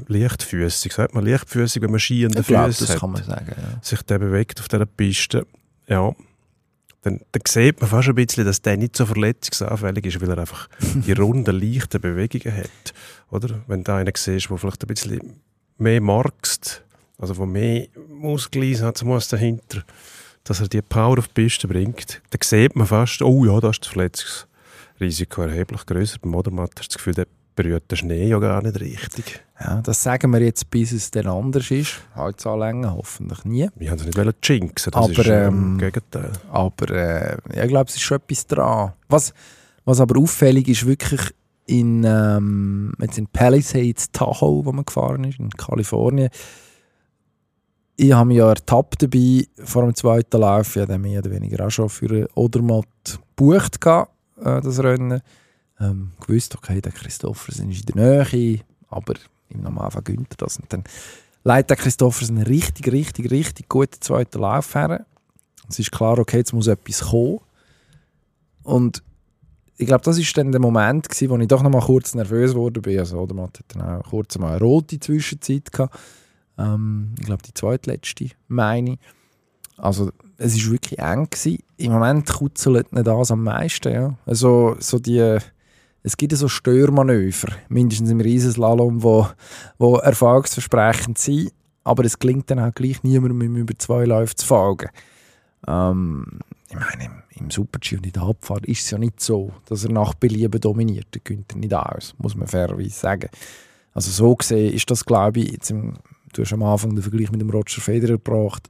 [0.07, 1.99] leichtfüßig, sagt man leichtfüßig, wenn man
[2.43, 3.55] Füßen das hat kann man sagen.
[3.57, 3.79] Ja.
[3.81, 5.47] sich der bewegt auf dieser Piste,
[5.87, 6.13] ja,
[7.05, 10.39] dann, dann sieht man fast ein bisschen, dass der nicht so verletzungsanfällig ist, weil er
[10.39, 12.93] einfach die runden, leichten Bewegungen hat.
[13.29, 13.61] Oder?
[13.67, 15.39] Wenn du einen siehst, der vielleicht ein bisschen
[15.77, 16.83] mehr markst,
[17.19, 19.83] also wo mehr Muskeleinsatz muss dahinter,
[20.43, 23.69] dass er die Power auf die Piste bringt, dann sieht man fast, oh ja, da
[23.69, 23.95] ist das
[24.97, 26.17] Verletzungsrisiko erheblich größer.
[26.21, 29.43] Beim Modermatt hast du das Gefühl, der berührt den Schnee ja gar nicht richtig.
[29.59, 32.01] Ja, das sagen wir jetzt, bis es dann anders ist.
[32.15, 33.69] Heutzutage hoffentlich nie.
[33.75, 36.31] Wir haben es nicht wollen jinxen, das Aber, ist ähm, ähm, im Gegenteil.
[36.51, 38.93] Aber äh, ich glaube, es ist schon etwas dran.
[39.07, 39.33] Was,
[39.85, 41.21] was aber auffällig ist, wirklich
[41.67, 46.29] in, ähm, jetzt in Palisades, Tahoe, wo man gefahren ist, in Kalifornien.
[47.95, 51.65] Ich habe mich ja ertappt dabei, vor dem zweiten Lauf, ja, dann mehr oder weniger
[51.65, 52.85] auch schon für Odermatt
[53.37, 55.21] gebucht, gehabt, äh, das Rennen.
[55.79, 59.15] Ähm, gewusst, okay, der Christoffersen ist in der Nähe, aber
[59.49, 60.57] im Normalfall gönnt er das.
[60.57, 60.83] Und dann
[61.43, 65.05] leitet der Christoffersen einen richtig, richtig, richtig guten zweiten Lauf her.
[65.67, 67.39] Es ist klar, okay, jetzt muss etwas kommen.
[68.63, 69.03] Und
[69.77, 72.55] ich glaube, das war dann der Moment, gewesen, wo ich doch noch mal kurz nervös
[72.55, 72.81] wurde.
[72.99, 75.97] Also, oder man hat dann auch kurz mal eine rote Zwischenzeit gehabt.
[76.57, 78.99] Ähm, ich glaube, die zweitletzte, meine ich.
[79.77, 81.29] Also, es war wirklich eng.
[81.29, 81.63] Gewesen.
[81.77, 83.93] Im Moment kutzelt nicht das am meisten.
[83.93, 84.13] Ja.
[84.25, 85.37] Also, so die,
[86.03, 89.27] es gibt so Störmanöver, mindestens im Riesenslalom, wo,
[89.77, 91.51] wo erfolgsversprechend sind.
[91.83, 94.89] Aber es gelingt dann auch gleich niemandem, über zwei Läufe zu folgen.
[95.67, 99.51] Ähm, ich meine, im, im Super-G und in der Abfahrt ist es ja nicht so,
[99.65, 101.07] dass er nach Belieben dominiert.
[101.11, 103.29] Da gönnt er nicht aus, muss man fairerweise sagen.
[103.93, 105.93] Also so gesehen ist das, glaube ich, jetzt im,
[106.33, 108.69] du hast am Anfang den Vergleich mit dem Roger Federer gebracht,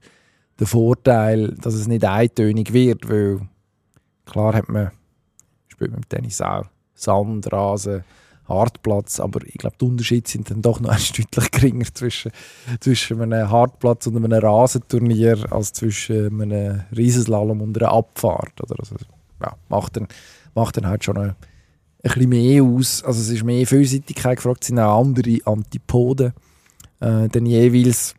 [0.60, 3.42] der Vorteil, dass es nicht eintönig wird, weil
[4.26, 4.92] klar hat man,
[5.68, 8.04] spielt man im Tennis auch Sand, Rasen,
[8.48, 12.32] Hartplatz, aber ich glaube, die Unterschiede sind dann doch noch ein deutlich geringer zwischen,
[12.80, 18.62] zwischen einem Hartplatz und einem Rasenturnier als zwischen einem Riesenslalom und einer Abfahrt.
[18.62, 18.76] Oder?
[18.80, 18.96] Also,
[19.42, 20.08] ja, macht, dann,
[20.54, 21.36] macht dann halt schon ein, ein
[22.04, 23.04] bisschen mehr aus.
[23.04, 26.34] Also es ist mehr Vielseitigkeit gefragt, es sind auch andere Antipoden
[27.00, 28.16] äh, dann jeweils.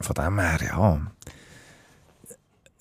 [0.00, 1.12] Von dem her, ja,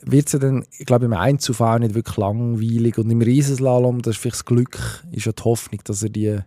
[0.06, 2.98] wird es ja dann, ich glaube, im Einzelfall nicht wirklich langweilig.
[2.98, 6.40] Und im Riesenslalom, das ist vielleicht das Glück, ist ja die Hoffnung, dass er die,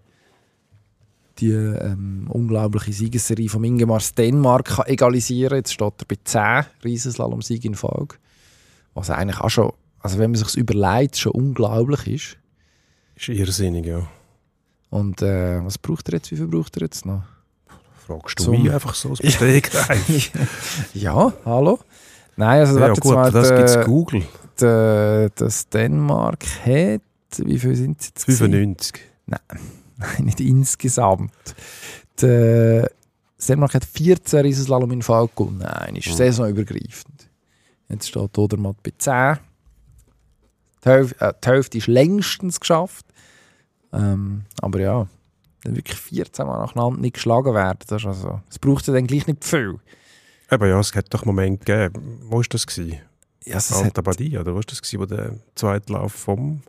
[1.38, 5.58] die ähm, unglaubliche Siegesserie von Ingemar Stenmark kann egalisieren kann.
[5.58, 6.16] Jetzt steht er bei
[6.64, 8.16] 10 Riesenslalom-Siegen in Folge.
[8.94, 12.36] Was eigentlich auch schon, also wenn man sich überlegt, schon unglaublich ist.
[13.16, 14.06] Ist irrsinnig, ja.
[14.90, 16.30] Und äh, was braucht er jetzt?
[16.30, 17.22] Wie viel braucht er jetzt noch?
[18.06, 20.30] Fragst du Zum- mich einfach so dem Stegreif?
[20.94, 21.78] ja, hallo?
[22.38, 24.22] Nein, also Ja, gut, mal, das gibt es Google.
[24.60, 27.02] der, das Dänemark hat,
[27.38, 28.26] wie viel sind es jetzt?
[28.26, 28.38] gewesen?
[28.52, 29.00] 95.
[29.26, 29.40] Nein,
[30.24, 31.32] nicht insgesamt.
[32.20, 32.90] Der
[33.36, 35.58] das Dänemark hat 14 Riesenslalom in gewonnen.
[35.58, 36.12] Nein, ist Mhm.
[36.14, 37.28] saisonübergreifend.
[37.88, 39.38] Jetzt steht Odermatt bei 10.
[40.84, 43.06] Die Hälfte, äh, die Hälfte ist längstens geschafft.
[43.92, 45.06] Ähm, aber ja,
[45.64, 47.78] dann wirklich 14 Mal nacheinander nicht geschlagen werden.
[47.86, 49.76] Das, ist also, das braucht ja dann gleich nicht viel.
[50.48, 52.20] Aber ja, es hat doch Moment gegeben.
[52.24, 52.66] Wo war das?
[52.66, 52.98] Gewesen?
[53.44, 56.60] Ja, es Alta Badia, oder wo war das, gewesen, wo der zweite Lauf vom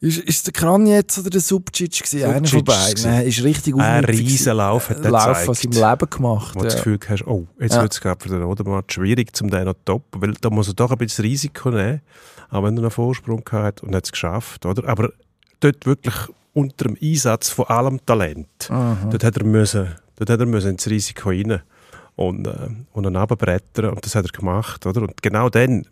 [0.00, 2.24] Ist, ist der Kran jetzt oder der Subcic gewesen?
[2.24, 3.04] Einer von beiden.
[3.04, 6.54] Nein, ist richtig Ein Riesenlauf hat er Lauf von seinem Leben gemacht.
[6.54, 6.70] Wo du ja.
[6.72, 7.82] das Gefühl hast, oh, jetzt Ja.
[7.82, 10.74] wird es gerade für den Odermatt schwierig, um den noch toppen, weil da muss er
[10.74, 12.02] doch ein bisschen Risiko nehmen,
[12.50, 14.86] auch wenn er einen Vorsprung hat und hat es geschafft, oder?
[14.88, 15.10] Aber
[15.60, 16.14] dort wirklich
[16.52, 19.10] unter dem Einsatz von allem Talent, Mhm.
[19.10, 21.62] dort hat er müssen, dort hat er müssen ins Risiko rein
[22.16, 25.02] und, äh, und dann runterbrettern und das hat er gemacht, oder?
[25.02, 25.86] Und genau dann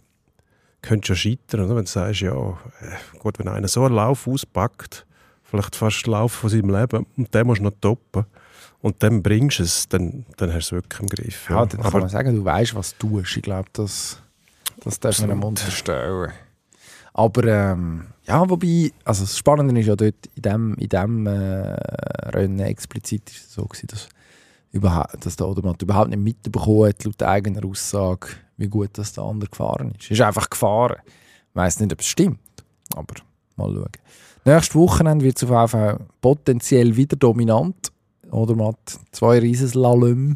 [0.83, 1.77] könntest du scheitern, oder?
[1.77, 5.07] Wenn du sagst, ja, äh, gut, wenn einer so einen Lauf auspackt,
[5.45, 8.25] vielleicht fast den Lauf von seinem Leben, und den musst du noch toppen,
[8.81, 11.49] und dann bringst du es, dann, dann hast du es wirklich im Griff.
[11.49, 11.67] Ja, Ja.
[11.67, 13.37] dann kann Aber man sagen, du weißt, was du tust.
[13.37, 14.21] Ich glaube, das,
[14.83, 15.45] das darf man Absolut.
[15.45, 16.33] unterstellen.
[17.15, 21.75] Aber ähm, ja, wobei, also das Spannende ist ja dort, in dem, in dem äh,
[22.31, 24.09] Rennen explizit ist es so gewesen, dass,
[24.73, 29.25] überhaupt, dass der Odermatt überhaupt nicht mitbekommen hat, laut eigener Aussage, wie gut das der
[29.25, 30.11] andere gefahren ist.
[30.11, 30.97] Er ist einfach gefahren.
[31.07, 32.41] Ich weiss nicht, ob es stimmt,
[32.95, 33.15] aber
[33.57, 33.89] mal schauen.
[34.45, 37.93] Nächstes Wochenende wird es auf jeden Fall potenziell wieder dominant.
[38.31, 40.35] Odermatt, zwei Riesenslalom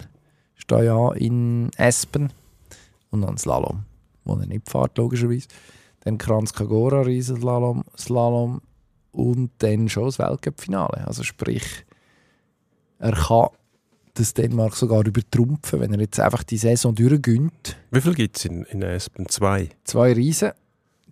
[0.56, 2.32] ist da ja in Espen
[3.10, 3.84] und dann Slalom,
[4.24, 5.48] wo er nicht fährt, logischerweise.
[6.00, 8.60] Dann Kranz Kagora, Riesenslalom, Slalom
[9.12, 11.06] und dann schon das Weltcup-Finale.
[11.06, 11.84] Also sprich,
[12.98, 13.48] er kann
[14.18, 17.76] das Dänemark sogar übertrumpfen, wenn er jetzt einfach die Saison durchgönnt.
[17.90, 19.28] wie viel gibt es in, in Espen?
[19.28, 19.68] Zwei?
[19.84, 20.52] Zwei Riesen,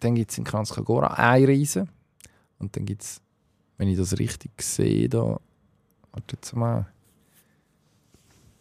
[0.01, 1.89] dann gibt es in Kranz Kagora ein Riesen
[2.59, 3.21] und dann gibt es,
[3.79, 5.39] wenn ich das richtig sehe, da,
[6.13, 6.87] warte jetzt mal,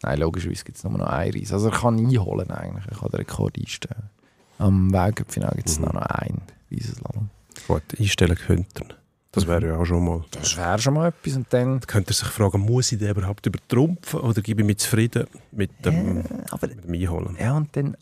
[0.06, 1.54] Nein, logischerweise gibt es nur noch ein Riesen.
[1.54, 4.10] Also er kann einholen eigentlich, er kann den Rekord einstellen.
[4.58, 5.86] Am Weltcup-Finale gibt es Mhm.
[5.86, 7.30] noch einen Riesenslalom.
[7.68, 8.94] Gut, einstellen könnten.
[9.34, 10.24] Das wäre ja auch schon mal.
[10.32, 11.36] Das wäre schon mal etwas.
[11.36, 14.68] Und dann, Da könnte er sich fragen, muss ich den überhaupt übertrumpfen oder gebe ich
[14.68, 17.36] mich zufrieden mit dem, äh, aber, mit dem Einholen?
[17.40, 17.98] ja, und dann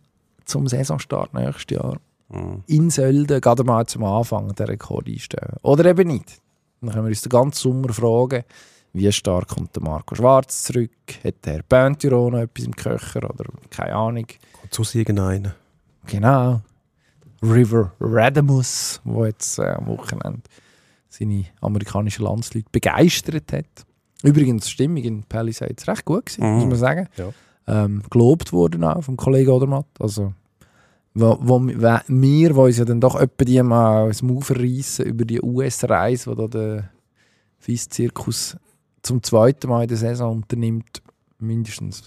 [0.45, 1.97] zum Saisonstart nächstes Jahr
[2.29, 2.63] Mhm.
[2.67, 5.55] in Sölden gerade mal zum Anfang den Rekord einstellen.
[5.63, 6.39] Oder eben nicht.
[6.79, 8.43] Dann können wir uns den ganzen Sommer fragen,
[8.93, 10.91] wie stark kommt der Marco Schwarz zurück?
[11.25, 13.29] Hat der Bentiro noch etwas im Köcher?
[13.29, 14.25] Oder keine Ahnung.
[14.63, 15.53] Und so siegen einen.
[16.07, 16.61] Genau.
[17.43, 20.41] River Radamus, der jetzt äh, am Wochenende
[21.11, 23.85] seine amerikanischen Landsleute begeistert hat.
[24.23, 26.55] Übrigens, die Stimmung in Palisades recht gut gewesen, Mhm.
[26.59, 27.07] muss man sagen.
[27.17, 27.29] Ja.
[27.67, 29.85] Ähm, gelobt worden auch vom Kollegen Odermatt.
[29.99, 30.33] Also,
[31.13, 35.05] wo, wo, wir, wir, wo uns ja dann doch etwa die mal das Maul verreissen
[35.05, 36.89] über die US-Reise, die da der
[37.59, 38.57] FIS-Zirkus
[39.03, 41.01] zum zweiten Mal in der Saison unternimmt,
[41.39, 42.03] mindestens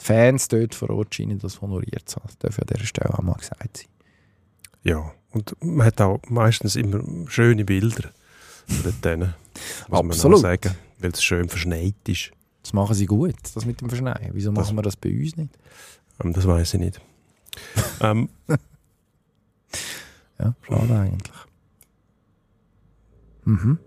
[0.00, 2.26] die Fans dort vor Ort scheinen das honoriert zu haben.
[2.28, 3.86] Das darf ja an dieser Stelle auch mal gesagt sein.
[4.82, 8.10] Ja, und man hat auch meistens immer schöne Bilder
[8.68, 10.44] Muss man Absolut.
[10.98, 12.30] weil es schön verschneit ist.
[12.62, 14.30] Das machen sie gut, das mit dem Verschneien.
[14.32, 15.50] Wieso Das- machen wir das bei uns nicht?
[16.22, 17.00] Ähm, das weiß ich nicht.
[18.00, 18.28] ähm,
[20.38, 21.36] Ja, schade eigentlich.
[23.44, 23.78] Mhm.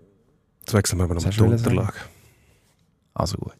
[0.60, 1.42] jetzt wechseln wir mal hast die?
[1.42, 1.92] Unterlage.
[3.14, 3.52] Also gut.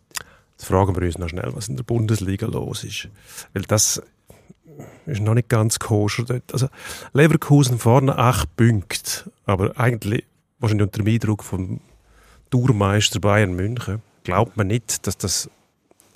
[0.52, 3.08] Jetzt fragen wir uns noch schnell, was in der Bundesliga los ist.
[3.52, 4.02] Weil das
[5.06, 6.52] ist noch nicht ganz koscher dort.
[6.52, 6.68] Also
[7.12, 10.24] Leverkusen vorne acht Punkte, aber eigentlich
[10.60, 11.80] wahrscheinlich unter dem Eindruck vom
[12.50, 15.50] Tourmeister Bayern München glaubt man nicht, dass das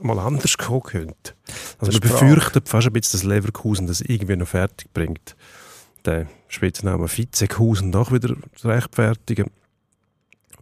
[0.01, 1.34] mal anders kommen könnte.
[1.78, 5.36] Also man befürchtet fast ein bisschen, dass Leverkusen das irgendwie noch fertig bringt.
[6.05, 9.51] Den Spitznamen Vizekusen doch wieder zu rechtfertigen.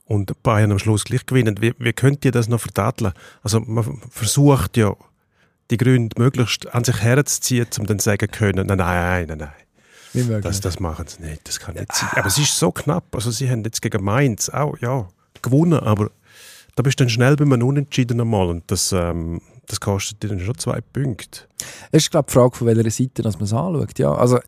[0.04, 1.56] Und Bayern am Schluss gleich gewinnen.
[1.60, 3.12] Wie, wie könnt ihr das noch vertadeln?
[3.42, 4.94] Also man versucht ja,
[5.70, 9.52] die Gründe möglichst an sich herzuziehen, um dann zu sagen können, nein, nein, nein, nein.
[10.14, 12.08] Das, das machen sie nicht, das kann nicht sein.
[12.12, 15.08] Aber es ist so knapp, also sie haben jetzt gegen Mainz auch, ja,
[15.40, 16.10] gewonnen, aber
[16.74, 20.28] da bist du dann schnell bei einem Unentschieden einmal und das, ähm, das kostet dir
[20.28, 21.40] dann schon zwei Punkte.
[21.90, 23.98] Es ist, glaube ich, die Frage, von welcher Seite dass man es anschaut.
[23.98, 24.38] Ja, also,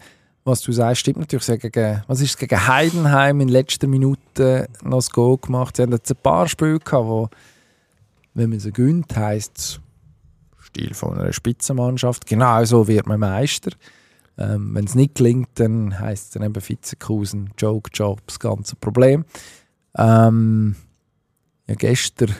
[0.44, 1.44] was du sagst, stimmt natürlich.
[1.44, 5.76] Sie Gegen, was ist es, gegen Heidenheim in letzter Minute noch das Goal gemacht.
[5.76, 7.28] Sie haben jetzt ein paar Spiele gehabt, wo,
[8.34, 9.80] wenn man sie gönnt, heisst es
[10.66, 12.26] Stil von einer Spitzenmannschaft.
[12.26, 13.70] Genau so wird man Meister.
[14.36, 18.76] Ähm, wenn es nicht gelingt, dann heisst es dann eben Vizekusen, Joke Job, das ganze
[18.76, 19.24] Problem.
[19.96, 20.74] Ähm,
[21.66, 22.36] ja, gestern eine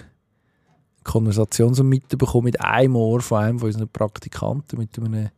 [1.04, 5.30] Konversation so mitbekommen mit einem Ohr von einem von unseren Praktikanten, mit einem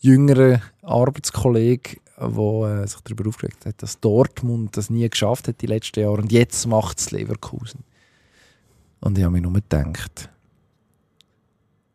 [0.00, 5.66] jüngeren Arbeitskollegen, der äh, sich darüber aufgeregt hat, dass Dortmund das nie geschafft hat die
[5.66, 7.84] letzten Jahre und jetzt macht es Leverkusen.
[9.00, 10.30] Und ich habe mir nur gedacht,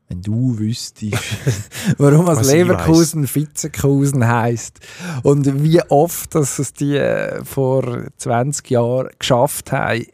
[0.07, 1.13] wenn du wüsstest,
[1.97, 4.79] warum ich Leverkusen Vizekusen heisst
[5.23, 10.05] und wie oft dass es die äh, vor 20 Jahren geschafft haben,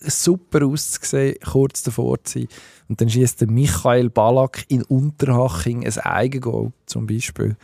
[0.00, 2.48] super auszusehen, kurz davor zu sein.
[2.88, 7.56] Und dann schießt der Michael Ballack in Unterhaching ein Eigengoal zum Beispiel.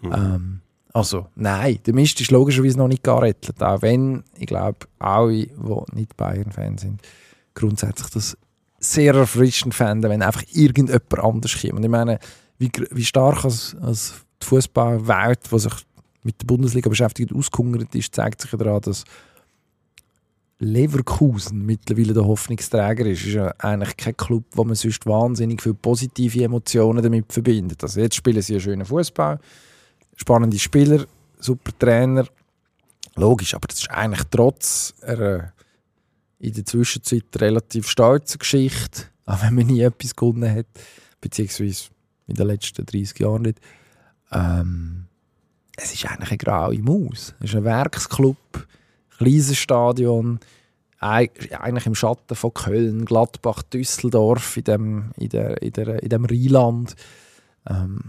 [0.00, 0.12] Mhm.
[0.12, 0.60] Ähm,
[0.92, 3.62] Also, nein, der Mist ist logischerweise noch nicht gerettet.
[3.62, 5.50] Auch wenn, ich glaube, alle, die
[5.92, 7.02] nicht Bayern-Fan sind,
[7.54, 8.36] grundsätzlich das
[8.78, 11.74] sehr erfrischend fänden, wenn einfach irgendjemand anders kommt.
[11.74, 12.18] Und ich meine,
[12.58, 15.72] wie, wie stark als, als die Fußballwelt, die sich
[16.22, 19.04] mit der Bundesliga beschäftigt, ausgehungert ist, zeigt sich daran, dass
[20.60, 23.24] Leverkusen mittlerweile der Hoffnungsträger ist.
[23.24, 27.82] ist ja eigentlich kein Club, wo man sonst wahnsinnig viele positive Emotionen damit verbindet.
[27.82, 29.38] Also jetzt spielen sie einen schönen Fußball,
[30.16, 31.04] spannende Spieler,
[31.38, 32.26] super Trainer.
[33.14, 35.52] Logisch, aber das ist eigentlich trotz einer
[36.38, 40.66] in der Zwischenzeit relativ stolzen Geschichte, auch wenn man nie etwas gewonnen hat,
[41.20, 41.88] beziehungsweise
[42.26, 43.58] in den letzten 30 Jahren nicht.
[44.30, 45.06] Ähm,
[45.76, 47.34] es ist eigentlich eine graue Maus.
[47.40, 48.36] Es ist ein Werksclub,
[49.16, 50.40] kleines Stadion,
[51.00, 56.24] eigentlich im Schatten von Köln, Gladbach, Düsseldorf, in dem, in der, in der, in dem
[56.24, 56.96] Rheinland.
[57.68, 58.00] Ähm,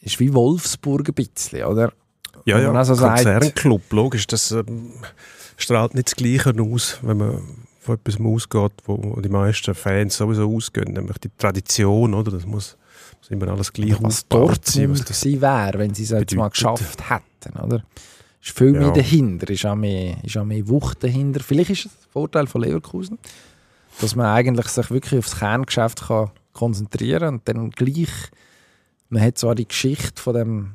[0.00, 1.92] ist wie Wolfsburg ein bisschen, oder?
[2.46, 4.92] Ja, ja, also Konzernclub, logisch, das ähm,
[5.56, 7.42] strahlt nicht das Gleiche aus, wenn man
[7.80, 12.32] von etwas ausgeht, wo die meisten Fans sowieso ausgehen, nämlich die Tradition, oder?
[12.32, 12.76] Das muss,
[13.18, 16.48] muss immer alles gleich Was dort sein, was sie wäre, wenn sie es jetzt mal
[16.48, 17.84] geschafft hätten, oder?
[18.44, 18.80] ist viel ja.
[18.80, 21.40] mehr dahinter, ist auch mehr, ist auch mehr Wucht dahinter.
[21.40, 23.18] Vielleicht ist es der Vorteil von Leverkusen,
[24.00, 28.10] dass man eigentlich sich wirklich aufs Kerngeschäft kann konzentrieren und dann gleich,
[29.08, 30.70] man hat zwar die Geschichte von dem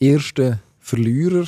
[0.00, 1.46] ersten Verlierer,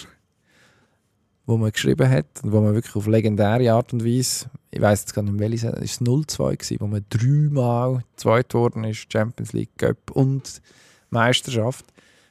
[1.49, 5.01] wo man geschrieben hat und wo man wirklich auf legendäre Art und Weise, ich weiß
[5.01, 9.11] jetzt gar nicht mehr welche, es war 0-2 gewesen, wo man dreimal zweit worden ist,
[9.11, 10.61] Champions League, Cup und
[11.09, 11.87] Meisterschaft,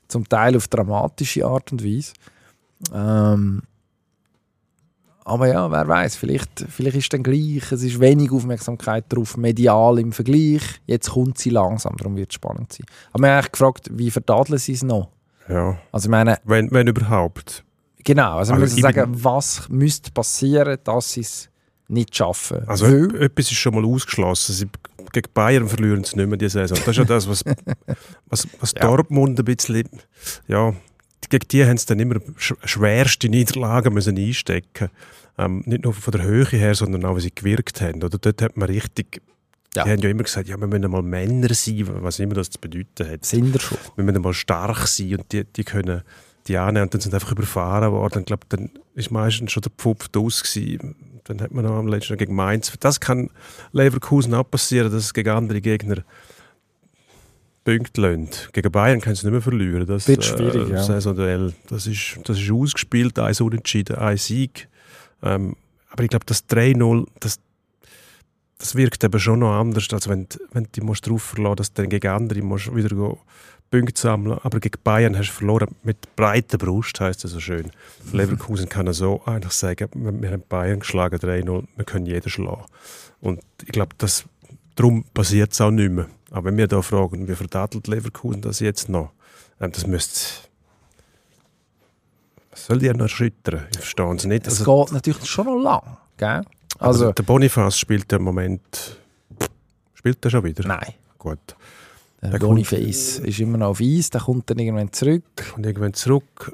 [0.07, 2.13] zum Teil auf dramatische Art und Weise.
[2.93, 3.63] Ähm,
[5.25, 9.97] aber ja, wer weiß, vielleicht, vielleicht ist dann gleich, es ist wenig Aufmerksamkeit darauf, medial
[9.97, 10.61] im Vergleich.
[10.85, 12.85] Jetzt kommt sie langsam, darum wird es spannend sein.
[13.13, 15.09] Aber wir haben eigentlich gefragt, wie vertadeln sie es noch?
[15.49, 15.79] Ja.
[15.91, 17.63] Also ich meine, wenn, wenn überhaupt.
[18.07, 21.49] Genau, also, also wir müssen sagen, was müsste passieren, dass sie es
[21.89, 22.65] nicht schaffen.
[22.65, 24.55] Also Weil, etwas ist schon mal ausgeschlossen.
[24.55, 24.67] Sie,
[25.11, 26.77] gegen Bayern verlieren sie nicht mehr diese Saison.
[26.77, 27.43] Das ist ja das, was,
[28.27, 28.79] was, was ja.
[28.79, 29.89] Dortmund ein bisschen,
[30.47, 30.73] ja,
[31.29, 34.89] gegen die haben sie dann immer schwerste Niederlagen müssen einstecken
[35.37, 38.01] ähm, Nicht nur von der Höhe her, sondern auch, wie sie gewirkt haben.
[38.01, 39.21] Oder dort hat man richtig
[39.75, 39.83] ja.
[39.83, 42.59] Die haben ja immer gesagt, ja, wir müssen mal Männer sein, was immer das zu
[42.59, 43.25] bedeuten hat.
[43.25, 43.77] Sind wir schon.
[43.95, 46.03] Wir müssen mal stark sein und die, die können
[46.47, 48.19] die annehmen und dann sind einfach überfahren worden.
[48.19, 50.95] Ich glaube, dann ist meistens schon der Pfupf aus gewesen.
[51.25, 52.71] Dann hat man noch am letzten gegen Mainz.
[52.79, 53.29] Das kann
[53.71, 56.03] Leverkusen auch passieren, dass es gegen andere Gegner
[57.67, 58.29] Punkte lassen.
[58.53, 59.85] Gegen Bayern können sie nicht mehr verlieren.
[59.85, 60.83] Das wird schwierig, äh, ja.
[60.83, 61.53] Saisonduell.
[61.67, 64.69] Das ist, das ist ausgespielt, ein Unentschieden, ein Sieg.
[65.21, 65.57] Ähm,
[65.89, 67.39] aber ich glaube, das 3-0, das,
[68.57, 71.81] das wirkt eben schon noch anders, als wenn, wenn du dich darauf verlassen dass du
[71.81, 73.19] dann gegen andere musst wieder go
[73.69, 77.71] Punkte sammeln Aber gegen Bayern hast du verloren mit breiter Brust, heisst das so schön.
[78.11, 82.65] Leverkusen kann so eigentlich sagen, wir haben Bayern geschlagen, 3-0, wir können jeden schlagen.
[83.19, 83.95] Und ich glaube,
[84.75, 86.07] darum passiert es auch nicht mehr.
[86.31, 89.11] Aber wenn wir da fragen, wie verdatelt Leverkusen das jetzt noch,
[89.59, 90.47] ähm, das müsste
[92.57, 93.67] was soll die noch erschüttern?
[93.71, 94.47] Ich verstehe es nicht.
[94.47, 96.41] Es also, geht natürlich schon noch lang, gell?
[96.79, 98.97] Also, also der Boniface spielt im Moment
[99.93, 100.67] spielt er schon wieder?
[100.67, 100.93] Nein.
[101.17, 101.55] Gut.
[102.21, 105.23] Der, Boniface ist immer noch auf Eis, der kommt dann irgendwann zurück.
[105.53, 106.51] Kommt irgendwann zurück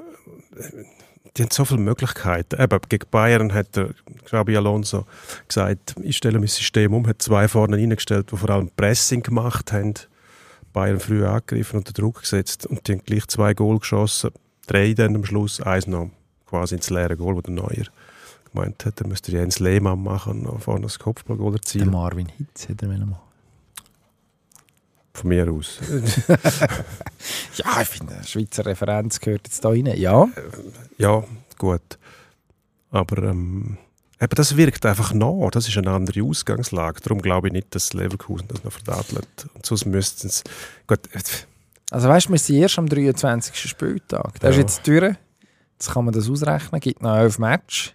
[1.36, 2.60] die haben so viele Möglichkeiten.
[2.60, 3.90] Eben, gegen Bayern hat der
[4.24, 5.04] Xabi Alonso
[5.48, 9.72] gesagt, ich stelle mein System um, hat zwei vorne reingestellt, die vor allem Pressing gemacht
[9.72, 9.94] haben.
[10.72, 14.30] Bayern früh angegriffen und den Druck gesetzt und die haben gleich zwei Goal geschossen.
[14.66, 16.10] Drei dann am Schluss, eins noch
[16.46, 17.86] quasi ins leere Goal, wo der Neuer
[18.52, 21.90] gemeint hat, er müsste Jens Lehmann machen und vorne das Kopfballgoal erzielen.
[21.90, 23.18] Der Marvin Hitz hätte er machen
[25.14, 25.78] von mir aus.
[27.56, 29.86] ja, ich finde, Schweizer Referenz gehört jetzt da rein.
[29.96, 30.28] Ja.
[30.98, 31.22] Ja,
[31.56, 31.98] gut.
[32.90, 33.78] Aber ähm,
[34.20, 35.50] eben das wirkt einfach nach.
[35.52, 37.00] Das ist eine andere Ausgangslage.
[37.00, 39.46] Darum glaube ich nicht, dass Leverkusen das noch verdadelt.
[39.54, 40.42] Und sonst müssten es.
[40.86, 41.00] Gut.
[41.90, 43.56] Also weißt du, wir sind erst am 23.
[43.56, 44.40] Spieltag.
[44.40, 44.50] Das ja.
[44.50, 45.14] ist jetzt durch.
[45.74, 46.70] Jetzt kann man das ausrechnen.
[46.72, 47.92] Es gibt noch elf Matches.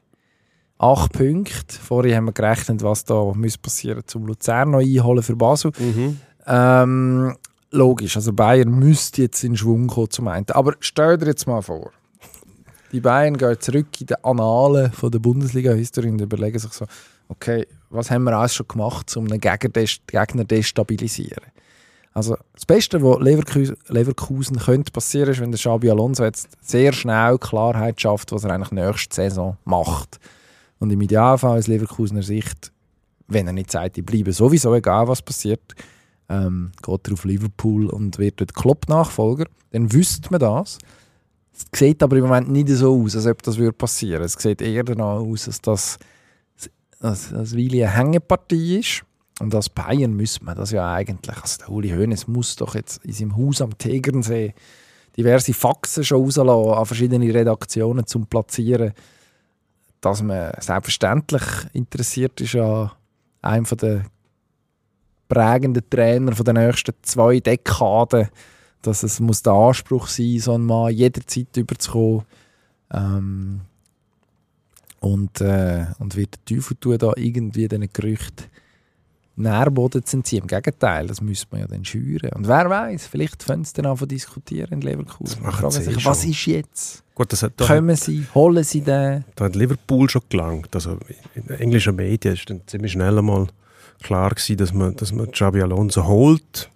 [0.78, 1.76] Acht Punkte.
[1.76, 5.72] Vorher haben wir gerechnet, was da passieren muss, um Luzern noch einholen für Basel.
[5.78, 6.22] Mhm.
[6.50, 7.38] Ähm,
[7.70, 10.50] logisch, also Bayern müsste jetzt in Schwung kommen zum einen.
[10.50, 11.92] Aber stell dir jetzt mal vor,
[12.92, 16.86] die Bayern gehen zurück in die Annalen von der Bundesliga-Historie und überlegen sich so,
[17.28, 21.44] okay, was haben wir alles schon gemacht, um einen Gegner, destabilisieren?
[22.14, 26.92] Also das Beste, was Leverkusen, Leverkusen könnte passieren, ist, wenn der Xabi Alonso jetzt sehr
[26.92, 30.20] schnell Klarheit schafft, was er eigentlich nächste Saison macht.
[30.80, 32.72] Und im Idealfall aus Leverkusener Sicht,
[33.28, 35.76] wenn er nicht sagt, ich sowieso, egal was passiert,
[36.30, 40.78] ähm, geht er auf Liverpool und wird dort Klopp-Nachfolger, dann wüsste man das.
[41.54, 44.62] Es sieht aber im Moment nicht so aus, als ob das würde passieren Es sieht
[44.62, 46.00] eher danach aus, als das
[47.00, 49.04] dass das Willi eine Hängepartie ist.
[49.40, 53.04] Und als Bayern müsste man das ja eigentlich, also der Uli Hoeneß muss doch jetzt
[53.06, 54.54] in seinem Haus am Tegernsee
[55.16, 58.92] diverse Faxen schon rauslassen an verschiedene Redaktionen zum Platzieren,
[60.02, 62.92] dass man selbstverständlich interessiert ist an
[63.42, 64.06] einem der
[65.30, 68.28] prägenden Trainer von den nächsten zwei Dekaden,
[68.82, 72.24] dass es muss der Anspruch sein, so einen Mann jederzeit überzukommen.
[72.92, 73.62] Ähm,
[75.00, 78.46] und, äh, und wird der Teufel tun, da irgendwie diesen Gerüchten
[79.40, 80.42] Nährboden zu entziehen.
[80.42, 82.32] Im Gegenteil, das müsste man ja dann schüren.
[82.34, 85.42] Und wer weiß, vielleicht können sie dann an diskutieren in Leverkusen.
[85.44, 87.04] Das fragen sich, was ist jetzt?
[87.16, 89.24] Gut, das hat, Kommen sie, holen sie den?
[89.36, 90.76] Da hat Liverpool schon gelangt.
[90.76, 90.98] Also
[91.36, 93.48] in englischen Medien ist dann ziemlich schnell einmal
[94.02, 96.70] klar gewesen, dass man, dass man Xabi Alonso holt.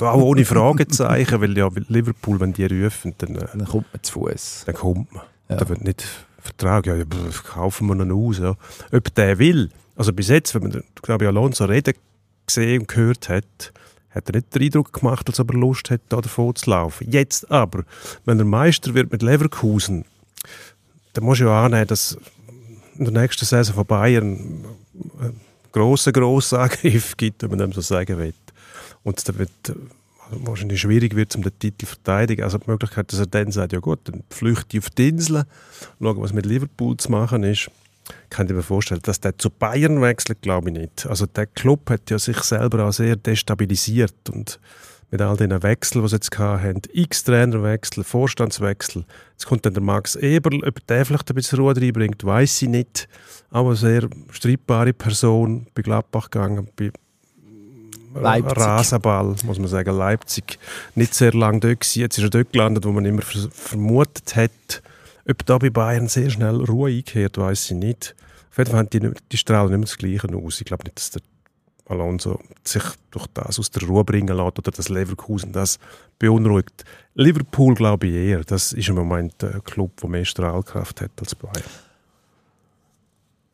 [0.00, 4.12] Auch ohne Fragezeichen, weil ja Liverpool, wenn die rufen, dann, äh, dann kommt man zu
[4.12, 4.64] Fuß.
[4.66, 5.22] Dann kommt man.
[5.48, 5.56] Ja.
[5.56, 6.04] Da wird nicht
[6.38, 6.96] Vertrag, ja,
[7.44, 8.38] kaufen wir noch aus.
[8.38, 8.56] Ja.
[8.90, 11.94] Ob der will, also bis jetzt, wenn man Xabi Alonso reden
[12.46, 13.72] gesehen und gehört hat,
[14.10, 17.10] hat er nicht den Eindruck gemacht, als ob er Lust hat, da davon zu laufen.
[17.10, 17.84] Jetzt aber,
[18.24, 20.04] wenn er Meister wird mit Leverkusen,
[21.12, 22.18] dann muss du ja annehmen, dass
[22.96, 24.64] in der nächsten Saison von Bayern
[25.20, 25.40] einen
[25.72, 28.34] grossen, grossen Angriff gibt, wenn man dem so sagen will.
[29.02, 29.50] Und dann wird
[30.30, 32.42] wahrscheinlich schwierig wird, um den Titel zu verteidigen.
[32.42, 35.44] Also die Möglichkeit, dass er dann sagt, ja gut, dann flüchte ich auf die Insel,
[36.00, 37.70] schaue, was mit Liverpool zu machen ist.
[38.30, 41.06] Kann ich mir vorstellen, dass der zu Bayern wechselt, glaube ich nicht.
[41.06, 44.58] Also der Club hat ja sich selber auch sehr destabilisiert und
[45.12, 49.04] mit all den Wechseln, die sie jetzt hatten, x Trainerwechsel, Vorstandswechsel.
[49.32, 52.68] Jetzt kommt dann der Max Eberl, ob der vielleicht ein bisschen Ruhe reinbringt, weiß ich
[52.68, 53.08] nicht.
[53.50, 56.90] Aber eine sehr streitbare Person bei Gladbach gegangen, bei
[58.14, 58.56] Leipzig.
[58.58, 59.96] Rasenball, muss man sagen.
[59.96, 60.58] Leipzig
[60.94, 62.00] nicht sehr lange dort gewesen.
[62.00, 64.82] Jetzt ist er dort gelandet, wo man immer vermutet hat.
[65.28, 68.14] Ob da bei Bayern sehr schnell Ruhe eingekehrt, weiß ich nicht.
[68.50, 70.60] Auf jeden Fall haben die, die strahlen nicht mehr das Gleiche aus.
[70.60, 71.22] Ich glaube nicht, dass der
[71.92, 75.78] Alonso sich durch das aus der Ruhe bringen lässt oder das Leverkusen das
[76.18, 76.84] beunruhigt.
[77.14, 78.44] Liverpool glaube ich eher.
[78.44, 81.62] Das ist im Moment ein Club, der mehr Strahlkraft hat als Bayern.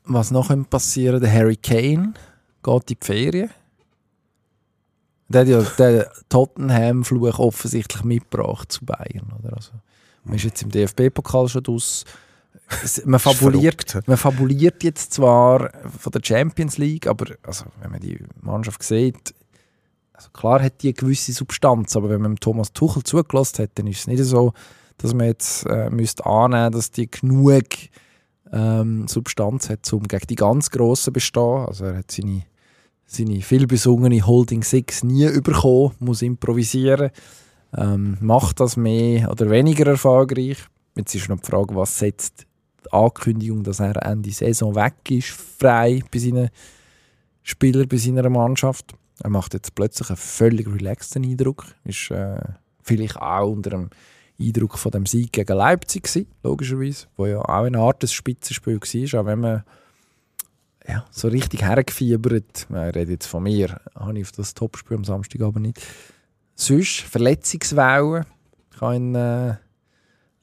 [0.04, 2.14] Was noch passieren Der Harry Kane
[2.62, 3.50] geht in die Ferien.
[5.28, 9.30] Der hat ja den Tottenham-Fluch offensichtlich mitgebracht zu Bayern.
[9.38, 9.56] Oder?
[9.56, 9.72] Also,
[10.24, 11.64] man ist jetzt im DFB-Pokal schon
[13.04, 18.18] Man fabuliert, man fabuliert jetzt zwar von der Champions League, aber also, wenn man die
[18.40, 19.34] Mannschaft sieht,
[20.12, 23.86] also klar hat die eine gewisse Substanz, aber wenn man Thomas Tuchel zugelassen hat, dann
[23.86, 24.52] ist es nicht so,
[24.98, 27.64] dass man jetzt äh, müsste annehmen dass die genug
[28.52, 31.66] ähm, Substanz hat, um gegen die ganz Grossen bestehen.
[31.66, 32.42] Also er hat seine
[33.08, 37.10] seine vielbesungene Holding Six nie bekommen, muss improvisieren.
[37.76, 40.58] Ähm, macht das mehr oder weniger erfolgreich?
[40.98, 42.44] Jetzt ist noch die Frage, was setzt
[42.84, 46.50] die Ankündigung, dass er Ende Saison weg ist, frei bei seinen
[47.44, 48.94] Spielern, bei seiner Mannschaft.
[49.22, 51.66] Er macht jetzt plötzlich einen völlig relaxten Eindruck.
[51.84, 52.40] Ist äh,
[52.82, 53.90] vielleicht auch unter dem
[54.40, 58.80] Eindruck von dem Sieg gegen Leipzig gewesen, logischerweise, wo ja auch eine Art des Spitzenspiel
[58.80, 59.64] war, auch wenn man
[60.86, 62.66] ja, so richtig hergefiebert.
[62.68, 65.80] Ich rede jetzt von mir, habe ich auf das Topspiel am Samstag aber nicht.
[66.56, 68.24] Sonst, Verletzungswellen
[68.78, 69.56] kann in äh,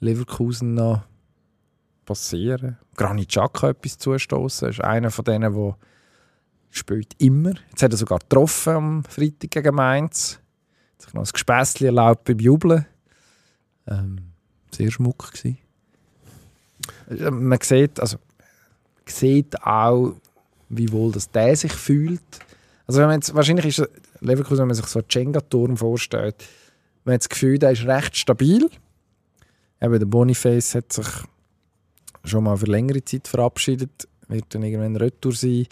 [0.05, 1.03] Leverkusen noch
[2.05, 2.77] passieren.
[2.95, 4.69] Granit Xhaka etwas zustoßen.
[4.69, 5.77] ist einer von denen, der
[6.69, 7.53] spielt immer.
[7.69, 10.39] Jetzt hat er sogar getroffen am Freitag gegen Mainz.
[10.93, 12.85] Hat sich noch ein Gespässchen erlaubt beim Jubeln.
[13.87, 14.31] Ähm,
[14.71, 15.57] sehr schmuck gewesen.
[17.09, 18.17] Äh, man sieht, also,
[19.05, 20.15] sieht auch,
[20.69, 22.21] wie wohl das der sich fühlt.
[22.87, 23.89] Also wenn man jetzt, wahrscheinlich ist
[24.19, 26.43] Leverkusen, wenn man sich so einen Jenga-Turm vorstellt,
[27.03, 28.69] man hat das Gefühl, der ist recht stabil.
[29.85, 31.07] Eben der Boniface hat sich
[32.23, 35.67] schon mal für längere Zeit verabschiedet, wird dann irgendwann Retour sein.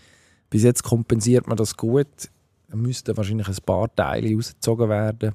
[0.51, 2.30] Bis jetzt kompensiert man das gut.
[2.68, 5.34] Da müssten wahrscheinlich ein paar Teile rausgezogen werden.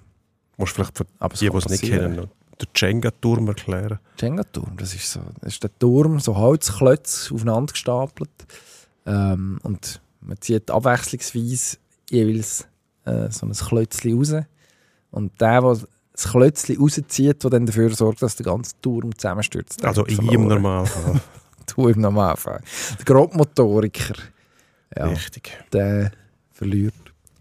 [0.56, 2.28] Musst vielleicht für Aber die, die es nicht kennen,
[2.60, 3.98] den Jenga-Turm erklären?
[4.20, 8.30] Jenga-Turm, das ist so, das ist der Turm, so Holzklötze aufeinander gestapelt.
[9.06, 11.78] Ähm, und man zieht abwechslungsweise
[12.10, 12.68] jeweils
[13.04, 14.34] äh, so ein Klötzchen raus.
[15.10, 15.78] Und der, der
[16.18, 19.84] das Klötzchen rauszieht, der dann dafür sorgt, dass der ganze Turm zusammenstürzt.
[19.84, 21.20] Also im Normalfall.
[21.76, 22.60] du im Normalfall.
[22.98, 24.14] Der Grobmotoriker.
[24.96, 25.52] Ja, Richtig.
[25.72, 26.10] Der
[26.52, 26.94] verliert.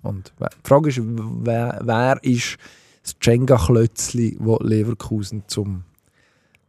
[0.03, 2.57] Und die Frage ist, wer, wer ist
[3.01, 5.84] das Jenga-Klötzchen, das Leverkusen zum,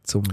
[0.03, 0.23] zum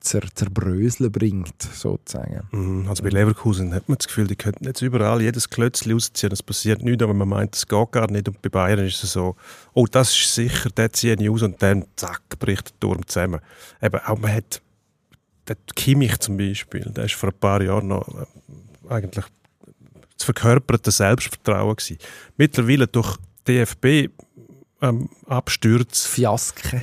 [0.00, 2.42] zer, zerbröseln bringt, sozusagen.
[2.50, 6.32] Mhm, also bei Leverkusen hat man das Gefühl, die könnten jetzt überall jedes Klötzchen ausziehen,
[6.32, 8.28] es passiert nichts, aber man meint, es geht gar nicht.
[8.28, 9.36] Und bei Bayern ist es so,
[9.74, 13.40] oh, das ist sicher, der zieht nicht aus und dann, zack, bricht der Turm zusammen.
[13.82, 14.62] Eben, auch man hat,
[15.46, 19.24] der Kimmich zum Beispiel, der ist vor ein paar Jahren noch äh, eigentlich
[20.16, 21.98] das verkörperte Selbstvertrauen gewesen.
[22.36, 23.16] Mittlerweile durch
[23.48, 24.10] DFB
[24.82, 26.08] ähm, Abstürze.
[26.08, 26.82] Fiaske.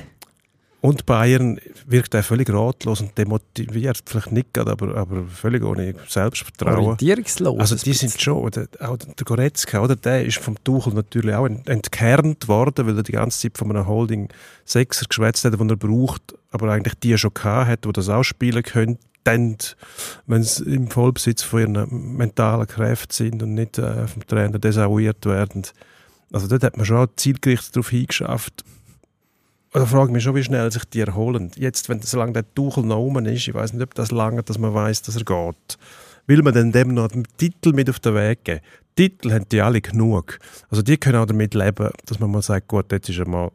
[0.80, 5.94] Und Bayern wirkt auch völlig ratlos und demotiviert, vielleicht nicht gerade, aber, aber völlig ohne
[6.06, 6.76] Selbstvertrauen.
[6.76, 7.58] Orientierungslos.
[7.58, 11.46] Also die sind schon, oder, auch der Goretzka, oder, der ist vom Tuchel natürlich auch
[11.46, 14.28] entkernt worden, weil er die ganze Zeit von einem Holding
[14.64, 18.22] Sechser geschwätzt hat, den er braucht, aber eigentlich die schon gehabt hat, die das auch
[18.22, 24.26] spielen können, wenn sie im Vollbesitz von ihren mentalen Kräften sind und nicht äh, vom
[24.26, 25.64] Trainer desavouiert werden.
[26.32, 28.64] Also dort hat man schon zielgerichtet darauf hingeschafft.
[29.72, 31.50] Da frage ich mich schon, wie schnell sich die erholen.
[31.56, 34.58] Jetzt, wenn solange der Tuchel noch oben ist, ich weiß nicht, ob das lange, dass
[34.58, 35.78] man weiß, dass er geht.
[36.26, 38.60] Will man denn dem noch einen Titel mit auf den Weg geben?
[38.96, 40.38] Titel haben die alle genug.
[40.70, 43.50] Also die können auch damit leben, dass man mal sagt, gut, jetzt ist einmal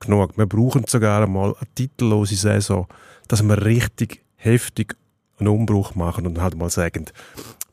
[0.00, 0.36] genug.
[0.36, 2.86] Wir brauchen sogar einmal eine titellose Saison,
[3.28, 4.96] dass wir richtig heftig
[5.38, 7.06] einen Umbruch machen und halt mal sagen,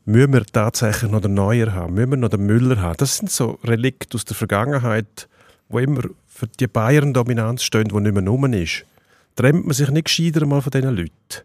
[0.05, 2.97] müssen wir tatsächlich noch den Neuer haben, müssen wir noch den Müller haben.
[2.97, 5.27] Das sind so Relikte aus der Vergangenheit,
[5.67, 6.01] wo immer
[6.39, 8.85] für die Bayern-Dominanz stehen, die nicht mehr rum ist.
[9.35, 11.11] Trennt man sich nicht gescheiter mal von diesen Leuten?
[11.29, 11.43] Das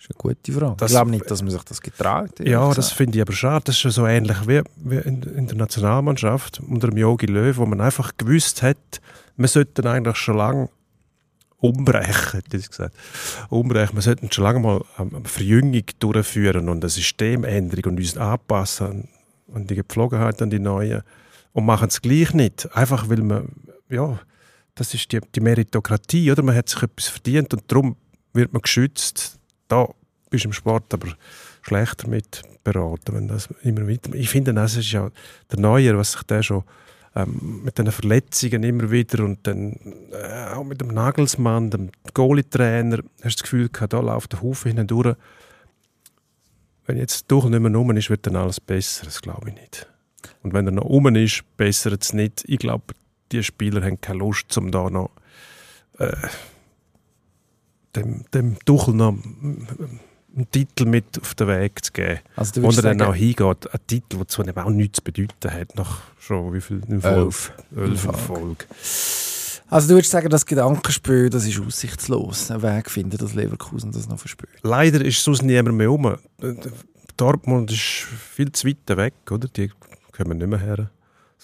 [0.00, 0.76] ist eine gute Frage.
[0.78, 2.46] Das, ich glaube nicht, dass man sich das getraut hat.
[2.46, 3.64] Ja, das finde ich aber schade.
[3.66, 7.66] Das ist so ähnlich wie, wie in, in, der Nationalmannschaft unter dem Yogi Löw, wo
[7.66, 9.00] man einfach gewusst hat,
[9.36, 10.68] wir sollten eigentlich schon lange
[11.58, 12.94] umbrechen, hätte ich gesagt.
[13.48, 13.96] Umbrechen.
[13.96, 19.08] Wir sollten schon lange mal eine Verjüngung durchführen und eine Systemänderung und uns anpassen
[19.54, 21.02] an die Gepflogenheit, an die neuen.
[21.52, 22.68] Und machen es gleich nicht.
[22.76, 23.48] Einfach weil man,
[23.88, 24.18] ja,
[24.74, 26.42] das ist die, die Meritokratie, oder?
[26.42, 27.96] Man hat sich etwas verdient und darum
[28.32, 29.38] wird man geschützt.
[29.68, 29.88] Da
[30.30, 31.08] bist du im Sport aber
[31.62, 34.14] schlechter mit beraten, wenn das immer weiter.
[34.14, 35.10] Ich finde, das ist ja
[35.50, 36.64] der Neuer, was sich der schon
[37.14, 39.76] ähm, mit den Verletzungen immer wieder und dann
[40.10, 44.42] äh, auch mit dem Nagelsmann, dem Goalie-Trainer, hast du das Gefühl gehabt, da läuft der
[44.42, 45.16] Haufen hindurch.
[46.86, 49.04] Wenn jetzt durch nicht mehr rum ist, wird dann alles besser.
[49.04, 49.86] Das glaube ich nicht.
[50.42, 52.44] Und wenn er noch um ist, bessert es nicht.
[52.46, 52.94] Ich glaube,
[53.38, 55.10] die Spieler haben keine Lust, um da noch
[55.98, 56.12] äh,
[57.96, 59.14] dem, dem Tuchel noch
[60.36, 62.20] einen Titel mit auf den Weg zu geben.
[62.36, 63.72] Also wo er dann auch hingeht.
[63.72, 66.82] Ein Titel, der zwar auch nichts zu bedeuten hat, nach schon wie viel?
[67.02, 67.52] Elf.
[67.76, 68.64] Elf in Folge.
[69.70, 72.50] Also du würdest sagen, das Gedankenspiel, das ist aussichtslos.
[72.50, 74.52] Einen Weg finden, dass Leverkusen das noch verspielt.
[74.62, 76.16] Leider ist sonst niemand mehr um.
[77.16, 79.48] Dortmund ist viel zu weit weg, oder?
[79.48, 79.70] Die
[80.12, 80.90] kommen nicht mehr her.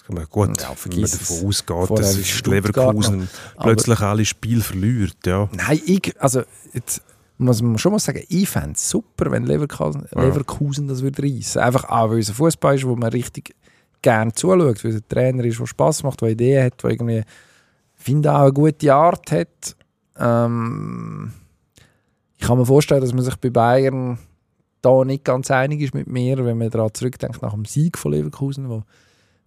[0.05, 3.29] Kann man gut, ja, wenn man davon ausgeht, dass Leverkusen
[3.59, 5.17] plötzlich alle Spiele verliert.
[5.25, 5.47] Ja.
[5.51, 6.41] Nein, ich, also
[6.73, 7.03] jetzt
[7.37, 10.21] muss man schon mal sagen, ich fände es super, wenn Leverkusen, ja.
[10.21, 11.61] Leverkusen das würde reissen.
[11.61, 13.55] Einfach auch, weil es ein Fußball ist, wo man richtig
[14.01, 17.23] gerne zuschaut, weil es ein Trainer ist, der Spass macht, der Ideen hat, der irgendwie,
[17.95, 19.75] finde auch eine gute Art hat.
[20.17, 21.33] Ähm,
[22.37, 24.17] ich kann mir vorstellen, dass man sich bei Bayern
[24.81, 28.11] da nicht ganz einig ist mit mir, wenn man daran zurückdenkt nach dem Sieg von
[28.11, 28.83] Leverkusen, wo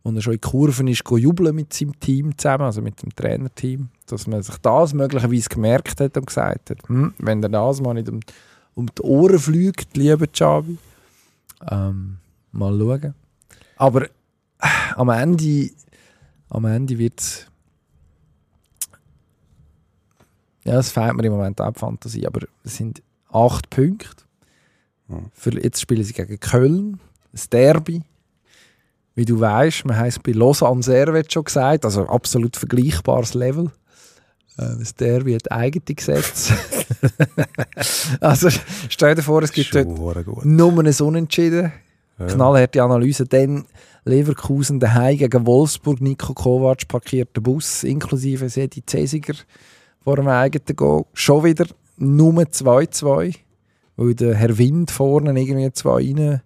[0.04, 3.88] und er schon in Kurven ist jubeln mit seinem Team zusammen, also mit dem Trainerteam,
[4.06, 7.94] dass man sich das möglicherweise gemerkt hat und gesagt hat, hm, wenn der das mal
[7.94, 8.20] nicht um,
[8.74, 10.76] um die Ohren fliegt, lieber Xavi,
[11.70, 12.18] ähm,
[12.52, 13.14] mal schauen.
[13.76, 15.70] Aber äh, am Ende,
[16.50, 17.46] am Ende wird es
[20.64, 24.24] ja, es fehlt mir im Moment auch die Fantasie, aber es sind acht Punkte.
[25.32, 27.00] Für, jetzt spielen sie gegen Köln,
[27.32, 28.02] das Derby
[29.14, 33.70] wie du weißt, man heißt bei Lausanne Servet schon gesagt, also absolut vergleichbares Level.
[34.58, 36.54] Äh, das Derby hat eigene Gesetze.
[38.20, 38.48] also
[38.88, 39.88] stell dir vor, es gibt dort
[40.44, 41.72] nur ein Unentschieden.
[42.18, 42.26] Ja.
[42.26, 43.26] Knallharte Analyse.
[43.26, 43.64] Dann
[44.04, 46.00] Leverkusen daheim gegen Wolfsburg.
[46.00, 49.34] Nico Kovac parkiert den Bus, inklusive Sedi Cesiger
[50.02, 51.06] vor dem eigenen Goal.
[51.14, 53.34] Schon wieder nur 2-2,
[53.96, 56.42] weil der Herr Wind vorne irgendwie zwei rein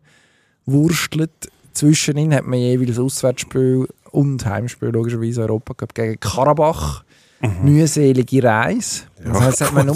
[0.64, 1.51] wurstelt.
[1.79, 7.05] Zwischen ihnen hat man jeweils Auswärtsspiel und Heimspiel, logischerweise Europacup gegen Karabach.
[7.41, 7.72] Mhm.
[7.72, 9.03] Mühselige Reise.
[9.24, 9.95] Ja, das heisst, hat man nur,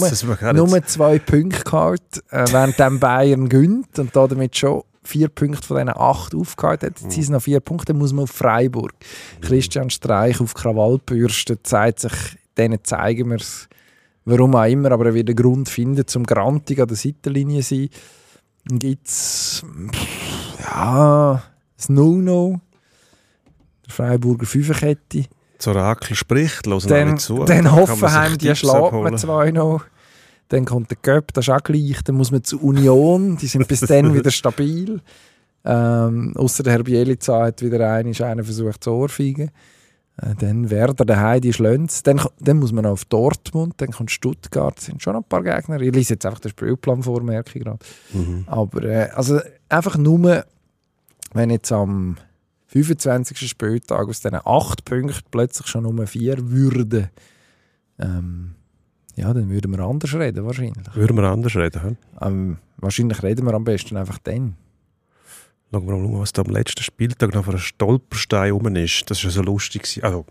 [0.52, 5.78] nur zwei Punkte gehabt, äh, während dann Bayern gönnt und damit schon vier Punkte von
[5.78, 7.00] diesen acht aufgehalten hat.
[7.00, 8.92] Jetzt sind es noch vier Punkte, dann muss man auf Freiburg.
[8.92, 9.44] Mhm.
[9.44, 12.12] Christian Streich auf Krawallbürste zeigt sich,
[12.56, 13.68] denen zeigen wir es,
[14.24, 17.74] warum auch immer, aber er wird einen Grund finden, zum Grantig an der Seitenlinie zu
[17.74, 17.88] sein.
[18.66, 19.64] Dann gibt es,
[20.60, 21.42] ja,
[21.82, 22.60] das No-No,
[23.86, 25.24] der Freiburger Fünferkette.
[25.58, 27.44] Das Orakel spricht, hören dann, zu.
[27.44, 29.84] Dann Hoffenheim, die schlägt man zwei noch.
[30.48, 32.02] Dann kommt der Göpp, das ist auch gleich.
[32.04, 35.00] Dann muss man zur Union, die sind bis dann wieder stabil.
[35.64, 39.50] Ähm, Außer der Herr Bielica hat wieder einen, einen versucht zu ohrfeigen.
[40.18, 42.02] Äh, dann Werder daheim, die Schlönz.
[42.02, 44.78] Dann, dann muss man auf Dortmund, dann kommt Stuttgart.
[44.78, 45.80] Sind schon ein paar Gegner.
[45.80, 47.78] Ich lese jetzt einfach den Spielplan vor, merke ich gerade.
[48.12, 48.44] Mhm.
[48.46, 50.44] Aber äh, also einfach nur,
[51.34, 52.16] wenn jetzt am
[52.68, 53.48] 25.
[53.48, 57.10] Spieltag aus diesen acht Punkten plötzlich schon Nummer vier würden,
[57.98, 58.54] ähm,
[59.14, 60.94] ja, dann würden wir anders reden, wahrscheinlich.
[60.94, 61.82] Würden wir anders reden?
[61.82, 61.96] Hm?
[62.20, 64.56] Ähm, wahrscheinlich reden wir am besten einfach dann.
[65.70, 69.10] Schauen wir mal, was da am letzten Spieltag noch für ein Stolperstein rum ist.
[69.10, 70.00] Das war ja so lustig.
[70.02, 70.26] Also,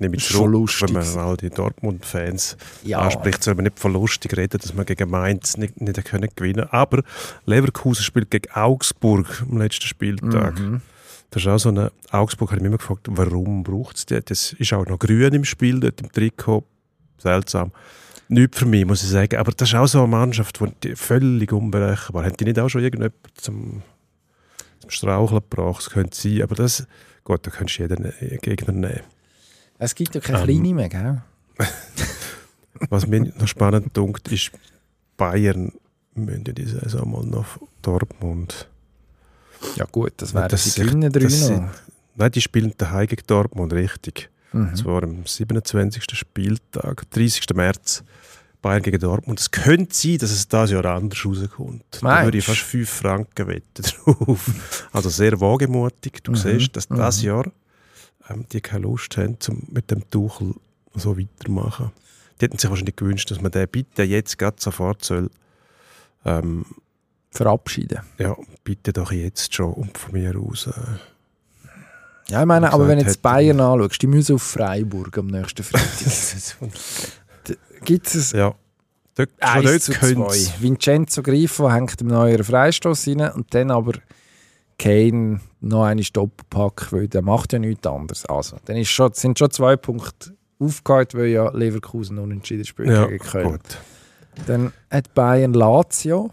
[0.00, 0.88] nehme ich zurück, lustig.
[0.94, 2.98] wenn man all die Dortmund-Fans Ja.
[3.00, 6.66] anspricht, soll man nicht von lustig reden, dass man gegen Mainz nicht, nicht können gewinnen
[6.70, 7.02] Aber
[7.46, 10.58] Leverkusen spielt gegen Augsburg am letzten Spieltag.
[10.58, 10.80] Mhm.
[11.30, 14.18] Das ist auch so eine Augsburg, habe ich mich immer gefragt, warum braucht es die?
[14.24, 16.64] Das ist auch noch grün im Spiel, dort im Trikot.
[17.18, 17.70] Seltsam.
[18.28, 19.36] Nicht für mich, muss ich sagen.
[19.38, 22.24] Aber das ist auch so eine Mannschaft, die völlig unberechenbar.
[22.24, 23.82] Haben die nicht auch schon irgendjemand zum,
[24.80, 25.78] zum Straucheln gebracht?
[25.84, 26.42] Das könnte sein.
[26.42, 26.86] Aber das,
[27.24, 29.00] gut, da könntest du jeden Gegner nehmen.
[29.80, 30.44] Es gibt ja keine Ähm.
[30.44, 31.22] kleine mehr, gell?
[32.88, 34.50] Was mir noch spannend dunkt, ist,
[35.16, 35.72] Bayern
[36.14, 38.68] müssen ja diese Saison mal nach Dortmund.
[39.76, 41.68] Ja gut, das wäre Das die Grünen das sind-
[42.16, 44.30] Nein, die spielen daheim gegen Dortmund, richtig.
[44.52, 44.70] Mhm.
[44.72, 46.02] Das war am 27.
[46.14, 47.54] Spieltag, 30.
[47.54, 48.02] März,
[48.62, 49.38] Bayern gegen Dortmund.
[49.40, 51.84] Es könnte sein, dass es dieses Jahr anders rauskommt.
[51.92, 54.88] Da Meinst würde ich fast 5 Franken wetten drauf.
[54.92, 56.22] Also sehr wagemutig.
[56.22, 56.96] Du Mhm, siehst, dass mhm.
[56.96, 57.44] dieses Jahr
[58.30, 60.54] ähm, die keine Lust haben, zum mit dem Tuchel
[60.94, 61.90] so weitermachen.
[62.40, 65.30] Die hätten sich wahrscheinlich gewünscht, dass man den bitte jetzt gerade sofort soll.
[66.24, 66.64] Ähm,
[67.32, 68.00] Verabschieden.
[68.18, 70.66] ja, bitte doch jetzt schon und von mir aus.
[70.66, 70.72] Äh,
[72.28, 75.62] Ja, ich meine, aber wenn du jetzt Bayern anschaust, die müssen auf Freiburg am nächsten
[75.62, 76.56] Freitag.
[77.84, 78.54] Gibt es ja.
[79.14, 80.62] Dort schon 1 dort zu könnt's- 2.
[80.62, 83.92] Vincenzo Grifo hängt im neuen Freistoß rein und dann aber
[84.80, 88.24] Kane noch eine Stopppack, weil der macht ja nichts anderes.
[88.26, 93.06] Also, dann ist schon, sind schon zwei Punkte aufgehört, weil ja Leverkusen unentschieden spielt Ja,
[93.06, 93.50] gegen Köln.
[93.52, 93.78] gut.
[94.46, 96.30] Dann hat Bayern Lazio.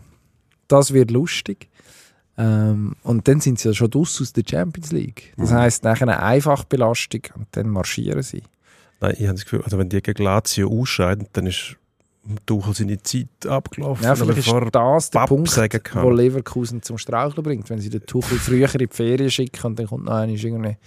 [0.67, 1.69] Das wird lustig.
[2.37, 5.33] Ähm, und dann sind sie ja schon draus aus der Champions League.
[5.37, 5.55] Das Mhm.
[5.55, 8.43] heisst, nachher eine Einfachbelastung und dann marschieren sie.
[8.99, 11.75] Nein, ich habe das Gefühl, also wenn die gegen Lazio ausscheiden, dann ist
[12.45, 14.03] Tuchel seine Zeit abgelaufen.
[14.03, 16.03] Ja, vielleicht ist das der Papp Punkt, sagen kann.
[16.03, 17.69] wo Leverkusen zum Straucheln bringt.
[17.69, 20.77] Wenn sie den Tuchel früher in die Ferien schicken und dann kommt noch einer irgendwie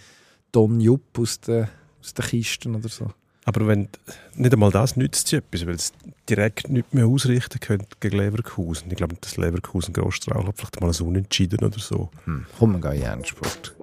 [0.52, 1.68] Don Jupp aus den,
[2.00, 3.10] aus den Kisten oder so.
[3.44, 3.88] Aber wenn
[4.34, 5.92] nicht einmal das nützt sie etwas, weil es
[6.28, 8.90] direkt nicht mehr ausrichten könnt gegen Leverkusen.
[8.90, 12.10] Ich glaube, dass Leverkusen Großstrahlen hat vielleicht mal ein Unentschieden oder so.
[12.26, 12.46] Hm.
[12.58, 13.74] Komm, wir gehen in den Endspurt.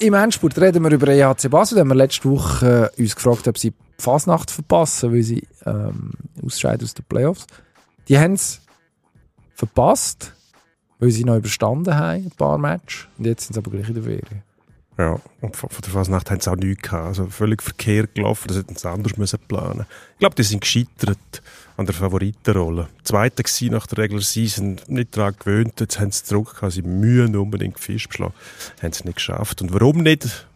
[0.00, 1.74] Im Endspurt reden wir über EHC Basel.
[1.74, 5.46] Da haben wir letzte Woche äh, uns gefragt, ob sie die Fasnacht verpassen, weil sie
[5.66, 7.46] ähm, ausscheiden aus den Playoffs.
[8.08, 8.62] Die haben es
[9.54, 10.32] verpasst,
[11.00, 13.08] weil sie noch überstanden haben, ein paar Matches.
[13.18, 14.42] Und jetzt sind sie aber gleich in der Ferien.
[14.96, 17.06] Ja, und von, von der Fasnacht haben sie auch nichts gehabt.
[17.06, 19.84] Also völlig verkehrt gelaufen, das hätten sie anders müssen planen
[20.14, 21.42] Ich glaube, die sind gescheitert
[21.80, 22.88] an der Favoritenrolle.
[23.04, 26.82] Zweiter gewesen nach der Regular Season, nicht daran gewöhnt, jetzt haben sie Druck gehabt, sie
[26.82, 28.34] mühen unbedingt Fisch beschlagen.
[28.82, 29.62] Haben sie nicht geschafft.
[29.62, 30.46] Und warum nicht?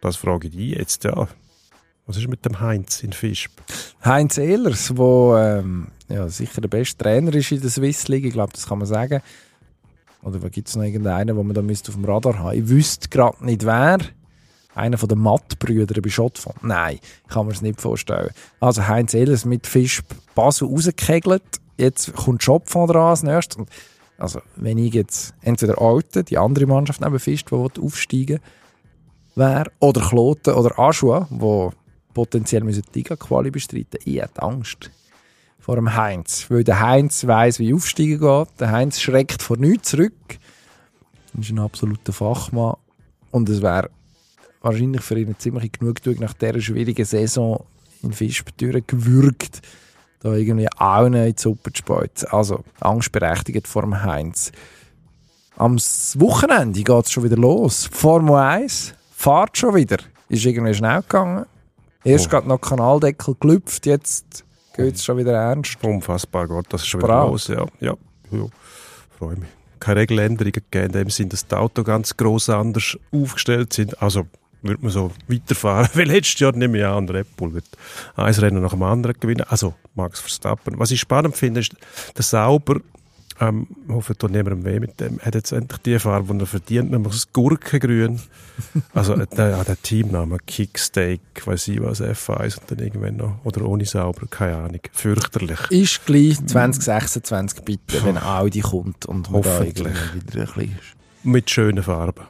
[0.00, 1.28] Das frage ich dich jetzt, ja.
[2.06, 3.52] Was ist mit dem Heinz in Fischb?
[4.04, 8.32] Heinz Ehlers, der ähm, ja, sicher der beste Trainer ist in der Swiss League, ich
[8.32, 9.22] glaube, das kann man sagen.
[10.24, 13.08] Oder gibt es noch irgendeinen, den man da müsste auf dem Radar haben Ich wüsste
[13.08, 13.98] gerade nicht, wer.
[14.74, 16.62] Einer von den Matt-Brüdern bei Schottfond.
[16.64, 16.98] Nein,
[17.28, 18.30] kann man es nicht vorstellen.
[18.60, 20.02] Also Heinz Ehlers mit Fisch
[20.34, 21.42] Basel rausgekegelt.
[21.76, 23.58] Jetzt kommt Schottfond dran als nächstes.
[23.58, 23.68] Und
[24.18, 28.40] Also, wenn ich jetzt entweder Alte, die andere Mannschaft neben Fisch, die aufsteigen
[29.34, 31.72] wäre, oder Kloten oder Aschua, wo
[32.12, 34.90] potenziell die Liga-Quali bestreiten Ich hätte Angst
[35.58, 36.46] vor dem Heinz.
[36.48, 38.48] Weil der Heinz weiss, wie aufsteigen geht.
[38.60, 40.38] Der Heinz schreckt vor nichts zurück.
[41.34, 42.76] Er ist ein absoluter Fachmann.
[43.30, 43.90] Und es wäre
[44.64, 47.64] wahrscheinlich für ihn ziemlich Genugtuung nach dieser schwierigen Saison
[48.02, 49.60] in Fischb gewürgt,
[50.20, 52.28] da irgendwie auch nicht in die Suppe zu speizen.
[52.30, 54.52] Also angstberechtigt vor dem Heinz.
[55.56, 57.88] Am Wochenende geht es schon wieder los.
[57.92, 59.98] Formel 1 fährt schon wieder.
[60.28, 61.46] Ist irgendwie schnell gegangen.
[62.02, 62.30] Erst Oh.
[62.30, 64.44] gerade noch Kanaldeckel gelüpft, jetzt
[64.76, 65.76] geht es schon wieder ernst.
[65.82, 67.48] Unfassbar, Gott, das ist schon wieder los.
[67.48, 67.94] Ja, ja,
[68.30, 68.46] ja.
[69.18, 69.48] freue mich.
[69.78, 74.02] Keine Regeländerungen gegeben, in dem Sinn, dass die Autos ganz gross anders aufgestellt sind.
[74.02, 74.26] Also
[74.64, 75.88] würde man so weiterfahren.
[75.94, 77.66] Weil letztes Jahr nehme ich an, Red Bull wird
[78.16, 79.44] ein Rennen nach dem anderen gewinnen.
[79.48, 80.78] Also Max Verstappen.
[80.78, 81.74] Was ich spannend finde, ist,
[82.16, 82.80] der Sauber
[83.40, 85.18] Ähm, hoffe, tut niemandem weh mit dem.
[85.20, 88.20] Hat jetzt endlich die Farbe, die er verdient, nämlich das Gurkengrün.
[88.94, 93.40] also äh, der, ja, der Teamname, Kicksteak, weiß ich was, F1 und dann irgendwann noch,
[93.42, 94.80] oder ohne sauber, keine Ahnung.
[94.92, 95.58] Fürchterlich.
[95.70, 99.78] Ist gleich 2026 bitte, wenn Audi kommt und man da Hoffentlich.
[100.14, 101.24] wieder ein bisschen ist.
[101.24, 102.26] Mit schönen Farben.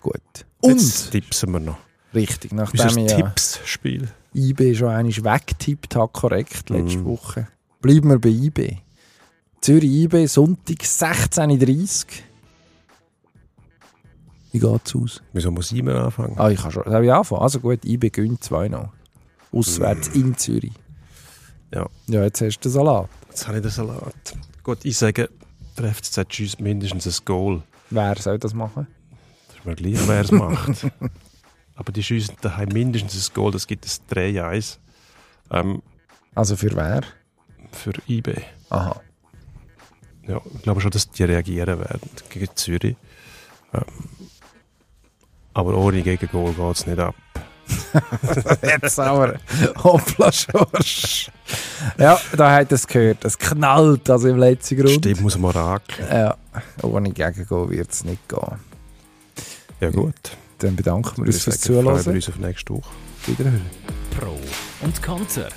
[0.00, 0.46] Gut.
[0.60, 1.78] Und, Jetzt tippsen wir noch.
[2.14, 4.08] richtig, Unser nachdem ich ja Tippsspiel.
[4.34, 7.04] IB schon einmal weggetippt habe, korrekt, letzte Mhm.
[7.06, 7.48] Woche,
[7.80, 8.76] bleiben wir bei IB.
[9.60, 12.12] Zürich IB, Sonntag 16.30 Uhr.
[14.52, 15.22] Wie geht's aus?
[15.32, 16.34] Wieso muss ich anfangen?
[16.38, 16.84] Ah, ich kann schon.
[16.84, 17.42] Soll ich anfangen?
[17.42, 18.92] Also gut, IB gönnt 2 noch.
[19.52, 20.72] Auswärts in Zürich.
[21.72, 21.86] Ja.
[22.08, 23.08] Ja, jetzt hast du den Salat.
[23.28, 24.14] Jetzt habe ich den Salat.
[24.64, 25.28] Gut, ich sage,
[25.78, 27.62] der FCZ schießt mindestens ein Goal.
[27.90, 28.86] Wer soll das machen?
[29.60, 30.86] Ist mir gleich, wer es macht.
[31.76, 34.78] Aber die schießen daheim mindestens ein Goal, das gibt es 3-1
[35.50, 35.82] ähm,
[36.34, 37.02] Also für wer?
[37.72, 38.34] für IB.
[38.70, 39.00] Aha.
[40.26, 42.96] Ja, ich glaube schon, dass die reagieren werden gegen Zürich.
[43.72, 43.82] Ähm,
[45.54, 47.14] aber ohne Gegengol geht es nicht ab.
[48.62, 49.38] Jetzt aber
[49.82, 51.30] hoppla Schorsch.
[51.98, 53.24] Ja, da hat es gehört.
[53.24, 54.94] Es knallt also im letzten Grund.
[54.94, 56.08] Stimmt, muss man rakeln.
[56.10, 56.36] Ja,
[56.82, 58.69] ohne Gegengehen wird es nicht gehen.
[59.80, 60.14] Ja gut.
[60.58, 62.16] Dann bedanken wir uns fürs freuen wir Zuhören.
[62.16, 62.90] uns auf nächste Woche.
[63.26, 63.70] Wiederhören.
[64.18, 64.38] Pro
[64.84, 65.48] und Konter.